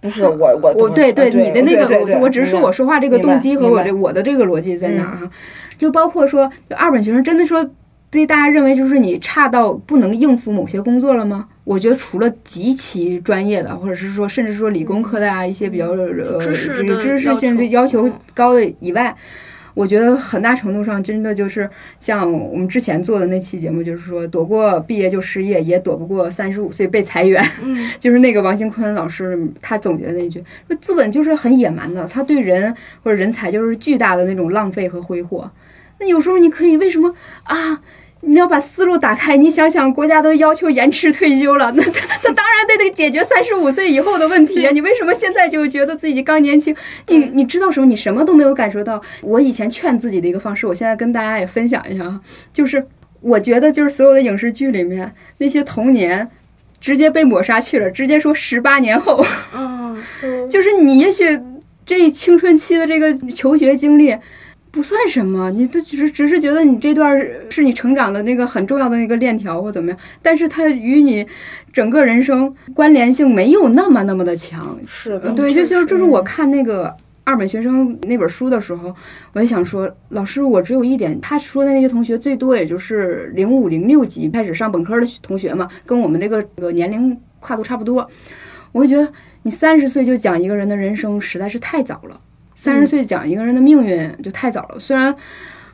[0.00, 5.30] 不是我我我对对你的那个我我只是说我说话这个动机和我这我的这个逻辑在哪儿哈？
[5.78, 7.66] 就包括说就二本学生真的说
[8.10, 11.48] 被大家认为就是你差到不能应付某些工作了吗？
[11.66, 19.14] 我觉得除了极其专业的，或者是说甚至说理工科的啊一些比较呃知识这个的知识性要求要求嗯高的以外。
[19.74, 27.44] 我觉得很大程度上，真的就是像我们之前做的那期节目，就是说躲过毕业就失业，也躲不过三十五岁被裁员。
[27.62, 35.50] 嗯， 就是那个王兴坤老师他总结的那句，说资本就是很野蛮的，他对人或者人才就是巨大的那种浪费和挥霍。
[35.98, 37.82] 那有时候你可以为什么啊？
[38.26, 44.72] 你要把思路打开，你想想，国家都要求延迟退休了， 那他他当然得得解决三十五岁以后的问题啊！
[44.72, 46.74] 你为什么现在就觉得自己刚年轻？
[47.06, 47.86] 你你知道什么？
[47.86, 49.00] 你什么都没有感受到。
[49.22, 52.20] 我以前劝自己的一个方式，我现在跟大家也分享一下啊，
[52.52, 52.84] 就是
[53.20, 56.28] 我觉得就是所有的影视剧里面那些童年
[56.80, 59.24] 直接被抹杀去了，直接说十八年后，
[59.54, 59.96] 嗯，
[60.50, 61.38] 就是你也许
[61.84, 64.16] 这青春期的这个求学经历
[64.76, 71.26] 不算什么，你都只是只是觉得你这段儿是你成长的那个很重要的那个链条或怎么样，但是它与你
[71.72, 74.78] 整个人生关联性没有那么那么的强。
[74.86, 76.94] 是的，对，就就是就是我看那个。
[77.24, 78.94] 二本学生那本书的时候，
[79.32, 88.08] 我也想说，老师，我只有一点，他说的那些同学最多也就是零五零六级开始上本科的同学嘛，跟我们这个这个年龄跨度差不多。
[88.70, 89.12] 我会觉得
[89.42, 92.20] 你三十岁就讲一个人的人生实在是太早了，
[92.56, 94.78] 三十岁讲一个人的命运就太早了。
[94.80, 95.14] 虽然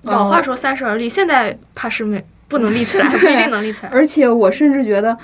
[0.03, 3.89] 老话说三十而立，现在怕是没不能立起来， 不一定能立起来。
[3.91, 5.16] 而且我甚至觉得，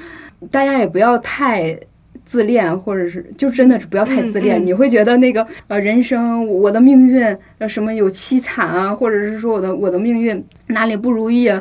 [0.51, 1.79] 大家也不要太
[2.25, 4.59] 自恋，或者是就真的是不要太自恋。
[4.61, 11.61] 嗯嗯你会觉得那个呃，人生我的命运呃什么有凄惨啊，或者是说我的我的命运哪里不如意啊，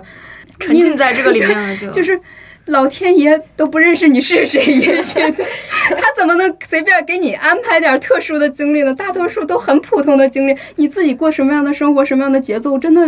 [0.59, 2.19] 沉浸在这个里面了 就，就是。
[2.67, 5.19] 老天爷都不认识你是谁，也许
[5.89, 8.93] 他怎么能随便给你安排点特殊的经历呢？
[8.93, 13.01] 大多数都很普通的经历，你自己过什么样的生活，什么样的节奏，真的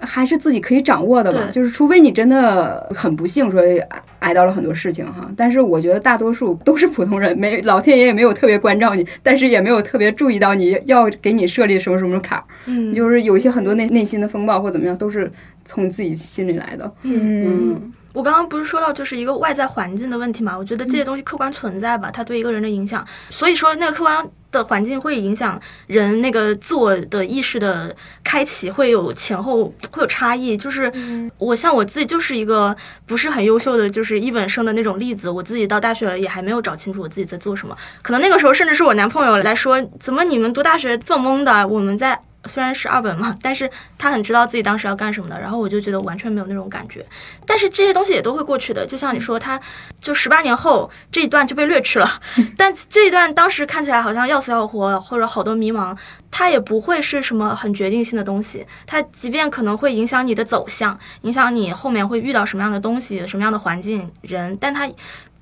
[0.00, 1.48] 还是自己可以掌握的吧？
[1.52, 5.30] 就是除非你真的很不幸，说挨挨到了很多事情哈。
[5.36, 15.30] 但是我觉得大多数都是普通人，没老天爷也没有特别关照你，但是也没有特别注意到你要给你设立什么什么坎儿，嗯，就是有一些很多内内心的风暴或怎么样，都是
[15.64, 16.92] 从自己心里来的。
[17.02, 20.56] 嗯，嗯我刚刚不是说到就是一个外在环境的问题嘛？
[20.56, 27.94] 我觉得这些东西客观存在吧，它对一个人的影响，所以说那个客观的环境会影响人那个自我的意识的
[28.24, 30.56] 开启，会有前后会有差异。
[30.56, 30.90] 就是
[31.36, 32.74] 我像我自己就是一个
[33.04, 35.28] 不是很优秀的，就是一本生的那种例子。
[35.28, 41.68] 我自己到大学了也还没有找清楚我自己在做什么，可能那个时候甚至是我男朋友来说，怎么你们读大学这么懵的？
[41.68, 42.18] 我们在。
[42.46, 47.04] 虽然是二本嘛，但是他很知道自己当时要干什么的，然后我就觉得完全没有那种感觉。
[47.46, 49.60] 但是这些东西也都会过去的，就像你说，他
[50.00, 52.20] 就十八年后这一段就被略去了，
[52.56, 55.96] 但这一段当时看起来好像要死要活，或者好多迷茫，
[56.30, 58.66] 它也不会是什么很决定性的东西。
[58.86, 64.88] 它即便可能会影响你的走向，影响你后面会遇到什么样的东西、什么样的环境、人，但它。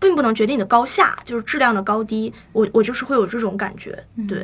[0.05, 2.31] 并不能决定你的高下，就是质量的高低。
[2.53, 3.99] 我我就是会有这种感觉。
[4.29, 4.39] 对，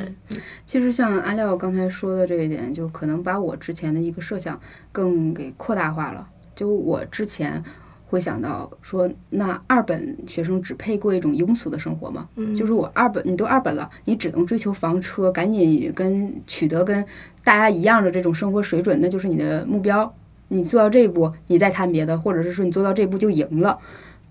[0.65, 4.59] 其实像阿廖刚才说的这一点，就可能把我之前的一个设想
[4.91, 6.27] 更给扩大化了。
[6.55, 7.63] 就我之前
[8.07, 12.27] 会想到说，那二本学生只配过一种庸俗的生活吗？
[12.37, 17.05] 嗯，就是我二本，你都二本了，你只能追求房车，赶紧跟取得跟
[17.43, 20.11] 大家一样的这种生活水准，那就是你的目标。
[20.49, 23.79] 你做到这一步，你再谈别的，或者是说你做到这一步就赢了。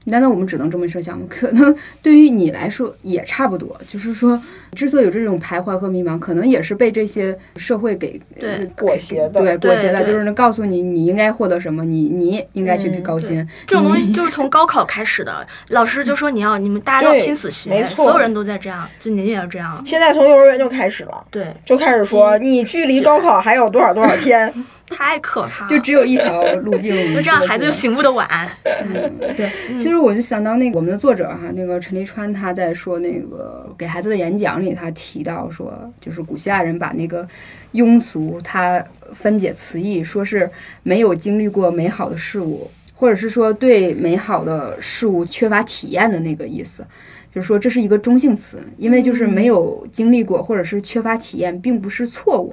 [0.05, 1.27] 难道我们只能这么设想吗？
[1.29, 3.79] 可能对于你来说也差不多。
[3.89, 4.41] 就是说，
[4.75, 9.41] 之所以有这种徘徊和迷茫，可能也是被这些社会给对裹挟的。
[9.41, 13.47] 对，裹挟的，就是能告诉你你应该获得什么，你你应该去高薪。
[13.67, 19.83] 这种东西就是从高考开始的，老师就说你要你们大家都拼死学，没错，所有人都在这样，就你也要这样。
[19.87, 24.53] 现在从幼儿园就开始了，对，就开始说你距离高考还有多少多少天。
[24.91, 28.29] 太可怕，就只有一条路径，就这样孩子就醒悟的晚。
[28.65, 37.27] 嗯， 对，其实我就想到那个我们的作者哈，那个陈立川他在说那个给孩子的演讲里，他提到说，就是古希腊人把那个
[37.73, 38.85] 庸俗他
[39.15, 40.51] 分解词义，说是
[40.83, 46.85] 没有经历过美好的事物，或者是说对美好的事物缺乏体验的那个意思。
[47.33, 52.53] 就是说这是一个中性词，因为就是没有经历过或者是缺乏体验，并不是错误。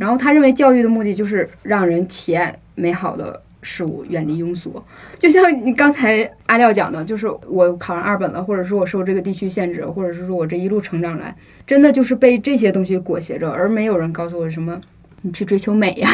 [0.00, 4.82] 然后他认为教育的目的就是让人体验美好的事物，远离庸俗。
[5.18, 11.36] 就像你刚才阿廖讲的，就是我考上二本了，或者说我受这个地区限制，或者是说我这一路成长来，
[11.66, 14.80] 真的就是被这些东西裹挟着，而没有人告诉我什么，
[15.20, 16.08] 你去追求美呀。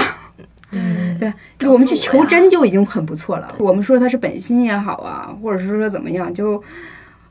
[1.20, 3.54] 对，就我们去求真就已经很不错了。
[3.58, 6.60] 我们说他是本心也好啊，或者是说怎么样就。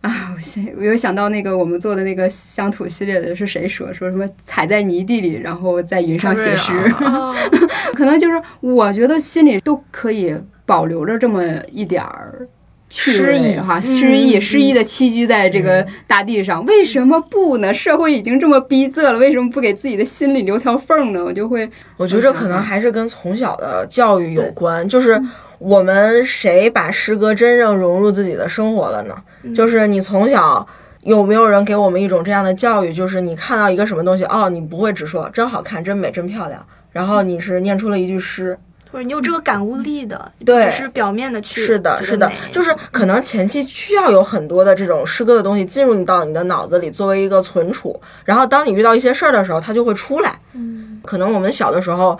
[0.01, 6.71] 啊，我现我又想到那个我们做的那个乡土系列的是谁说说什么踩在泥地里，然后在云上写诗
[7.93, 10.33] 可能就是我觉得心里都可以
[10.65, 11.43] 保留着这么
[11.73, 12.47] 一点儿
[12.87, 17.73] 诗意哈，诗意诗意的栖居在这个大地上，为什么不呢？
[17.73, 21.23] 社会已经这么逼仄了，为什么不给自己的心里留条缝呢？
[21.23, 25.21] 我就会，我觉得这可能还是跟从小的教育有关，就是。
[25.59, 29.15] 我们谁把诗歌真正融入自己的生活了呢？
[29.53, 30.65] 就是你从小
[31.01, 32.93] 有没有人给我们一种这样的教育？
[32.93, 38.57] 就是你看到一个什么东西，哦，你不会只说真好看、真美、真漂亮，然后你是念出了一句诗，
[38.91, 50.39] 或者你有这个感悟力的，对，只是表面的去是的，是的，就是可能前期需要有很多的这种诗歌的东西进入你到你的脑子里作为一个存储，然后当你遇到一些事儿的时候，它就会出来。
[50.53, 52.17] 嗯，可能我们小的时候。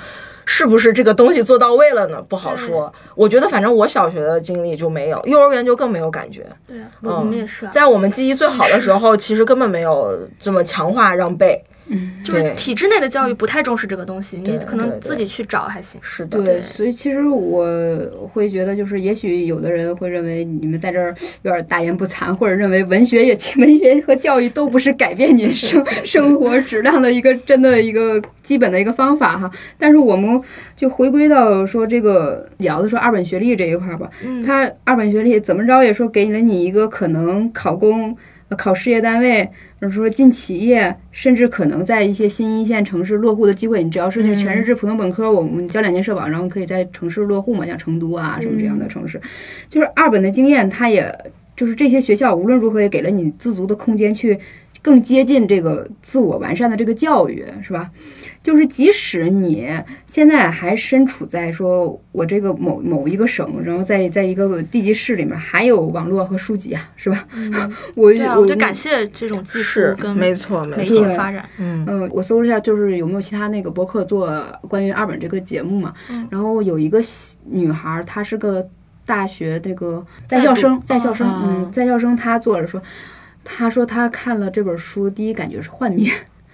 [0.52, 2.20] 是不是这个东西做到位了呢？
[2.28, 2.92] 不好说。
[3.14, 6.44] 我觉得反正我小学的经历就没有，幼儿园就更没有感觉。
[6.68, 7.68] 对，我们也是。
[7.68, 11.64] 在我们记忆最好的时候，其实根本没有这么强化让背。
[11.90, 16.00] 嗯，就是体制内的教育不太重视这个东西，你可能自己去找还行。
[16.04, 29.50] 是的，对，所以其实我会觉得，就是也许有的人会认为你们在这儿有点大言不惭，或者认为文学也 文学和教育都不是改变你生 生活质量的一个真的一个基本的一个方法哈。
[29.78, 30.42] 但是我们
[30.76, 38.16] 就回归到说这个聊的说二本学历这一块吧，嗯，他二本学历怎么着也说给了你一个可能考公。
[38.58, 39.48] 考事业单位，
[39.80, 43.84] 或者说进企业，甚至可能在一些新一线城市落户的机会。
[43.84, 49.20] 你只要是那全日制普通本科，我们交两年社保，然后可以在城市落户嘛，像成都啊什么这样的城市。
[49.68, 51.14] 就是二本的经验，它也
[51.56, 54.38] 就是这些学校无论如何也给了你自足的空间去。
[54.82, 57.92] 更接近这个自我完善的这个教育，是吧？
[58.42, 59.70] 就是即使你
[60.08, 67.28] 现在还身处在说我这个某某一个省，然后在在一个地级市里面，还有网络和书籍啊，是吧？
[67.96, 71.44] 我我就感谢这种技术跟没错媒体发展。
[71.58, 75.94] 嗯嗯，我搜了一下，就是有没有其他那个博客做关于二本这个节目嘛？
[76.30, 77.00] 然后有一个
[77.46, 78.66] 女孩，她是个
[79.06, 82.82] 大学这个在校生，在校生，嗯，在校生，她做着说。
[83.52, 86.12] 他说他看了这本书，第一感觉是幻灭，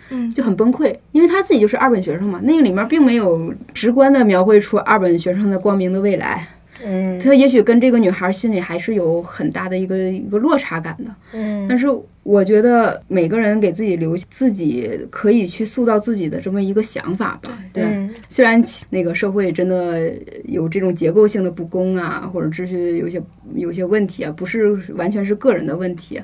[0.09, 2.39] 嗯，就很崩溃，因为他自己就是二本学生嘛。
[2.43, 6.47] 那个里面并没有直观的描绘出二本学生的光明的未来，
[6.83, 11.15] 嗯他也许跟这个女孩心里还是有很大的一个一个落差感的。
[11.33, 11.87] 嗯但是
[12.23, 17.57] 我觉得每个人给自己留自己可以去塑造自己的这么一个想法吧。
[17.73, 20.11] 对，嗯虽然那个社会真的
[20.43, 23.21] 有这种结构性的不公啊，或者秩序有些
[23.55, 26.21] 有些问题啊，不是完全是个人的问题。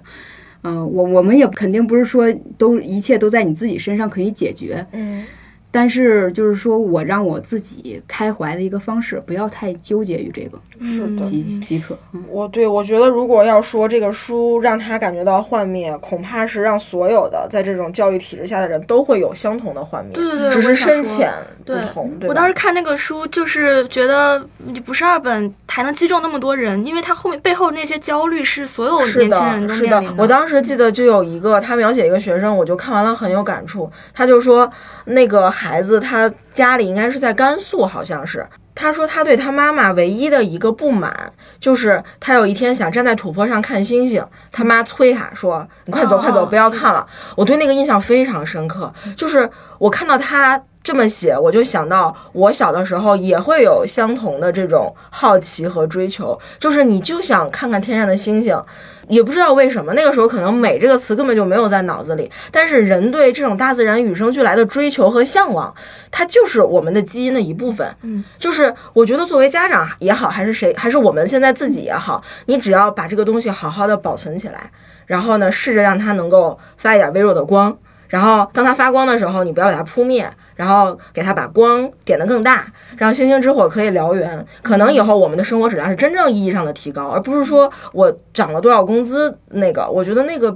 [0.63, 5.23] 嗯、我我们也肯定不是说都一切都在你自己身上可以解决，嗯。
[5.71, 11.23] 但是就是说我让我自己开怀的一个方式，不要太纠结于这个是的。
[11.23, 11.97] 即即可。
[12.13, 21.31] 嗯我对我觉得，如果要说这个书让他感觉到幻灭，恐怕是让所有的在这种教育体制下的人都会有相同的幻灭，对对对只是深浅
[21.65, 22.11] 不同。
[22.19, 30.17] 对我当时看那个书，就是觉得你不是二本还能击中那么多人，因为他后面背后那些焦虑是所有年轻人的，是的都面临。
[30.17, 33.89] 我当时记得就有一个，他描写一个学生，我就看完了很有感触。
[34.13, 34.69] 他就说，
[35.05, 38.43] 那个孩子他家里应该是在甘肃，好像是。
[38.73, 47.05] 他说他对他妈妈唯一的一个不满，就是他有一天想站在土坡上看星星，他妈催他说：“你快走，快走，哦不要看了。”
[47.37, 49.47] 我对那个印象非常深刻，就是
[49.77, 50.59] 我看到他。
[50.83, 58.59] 这么写，我就想到我小的时候也会有相同的这种好奇和追求，就是你就想看看天上的星星，
[59.07, 65.71] 也不知道为什么，那个时候可能“美”这个词根本就没有在脑子里，但是人对这种大自然与生俱来的追求和向往，
[66.09, 67.87] 它就是我们的基因的一部分。
[68.01, 74.71] 嗯，就是我觉得作为家长也好，还是谁，还是我们现在自己也好，你只要把这个东西好好的保存起来，
[75.05, 77.77] 然后呢，试着让它能够发一点微弱的光。
[78.11, 82.67] 然后当它发光的时候，你不要把它扑灭，然后给它把光点得更大，
[82.97, 84.45] 让星星之火可以燎原。
[84.61, 90.55] 可能以后我们的生活质量是真正意义上的提高，而不是说我涨了多少工资，那个我觉得那个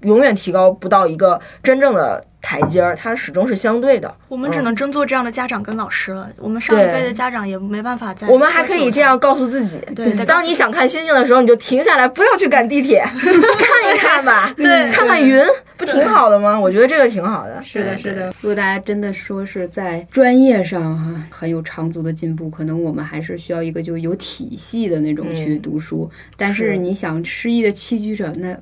[0.00, 4.12] 永远提高不到一个真正的台阶儿，它始终是相对的。
[4.28, 6.28] 我们只能争做这样的家长跟老师了。
[6.36, 8.26] 我们上一辈的家长也没办法再。
[8.26, 15.40] 我们还可以这样告诉自己：对当你想看星星的时候，你就停下来，不要去赶地铁， 看一看吧，对看看云，
[15.76, 16.58] 不挺好的吗？
[16.58, 17.62] 我觉得这个挺好的。
[17.62, 18.26] 是的，是的。
[18.40, 26.10] 如果大家真的说是在专业上哈、很有长足的进步，可能我们还是需要一个就有体系的那种去读书。
[26.36, 28.56] 但是是你想失意的栖居者，那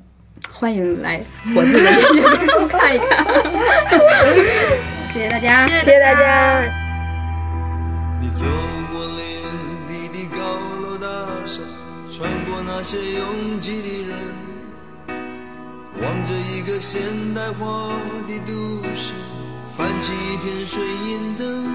[0.49, 1.21] 欢迎来
[1.53, 3.25] 火字的这本书看一看。
[5.11, 5.67] 谢谢大家。
[5.67, 6.61] 谢谢大家。
[8.21, 8.45] 你走
[8.91, 9.19] 过林
[9.89, 10.39] 立的高
[10.81, 11.07] 楼大
[11.45, 11.61] 厦，
[12.09, 14.15] 穿过那些拥挤的人，
[16.01, 17.01] 望着一个现
[17.33, 17.93] 代化
[18.27, 18.53] 的都
[18.95, 19.13] 市，
[19.75, 21.65] 泛起一片水银灯。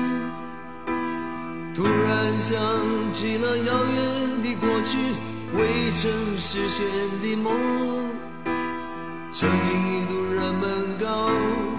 [1.74, 2.56] 突然想
[3.12, 4.96] 起了遥远的过去，
[5.52, 6.86] 未曾实现
[7.20, 7.52] 的梦。
[9.38, 11.28] 曾经一度人们告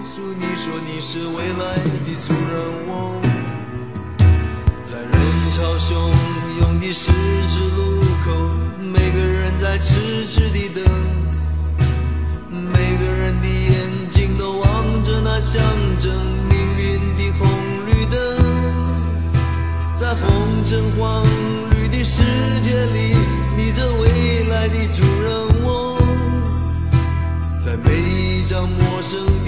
[0.04, 1.74] 诉你说你是未来
[2.06, 3.20] 的主人翁，
[4.84, 5.10] 在人
[5.50, 5.90] 潮汹
[6.60, 8.30] 涌的十字路口，
[8.80, 10.84] 每个人在痴痴地等，
[12.48, 15.60] 每个人的眼睛都望着那象
[15.98, 16.14] 征
[16.48, 17.48] 命运的红
[17.88, 18.38] 绿灯，
[19.96, 20.30] 在红
[20.64, 21.24] 橙黄
[21.72, 22.22] 绿的世
[22.62, 23.16] 界里，
[23.56, 25.02] 你这未来的主。
[25.02, 25.17] 人。
[28.98, 29.47] 我是。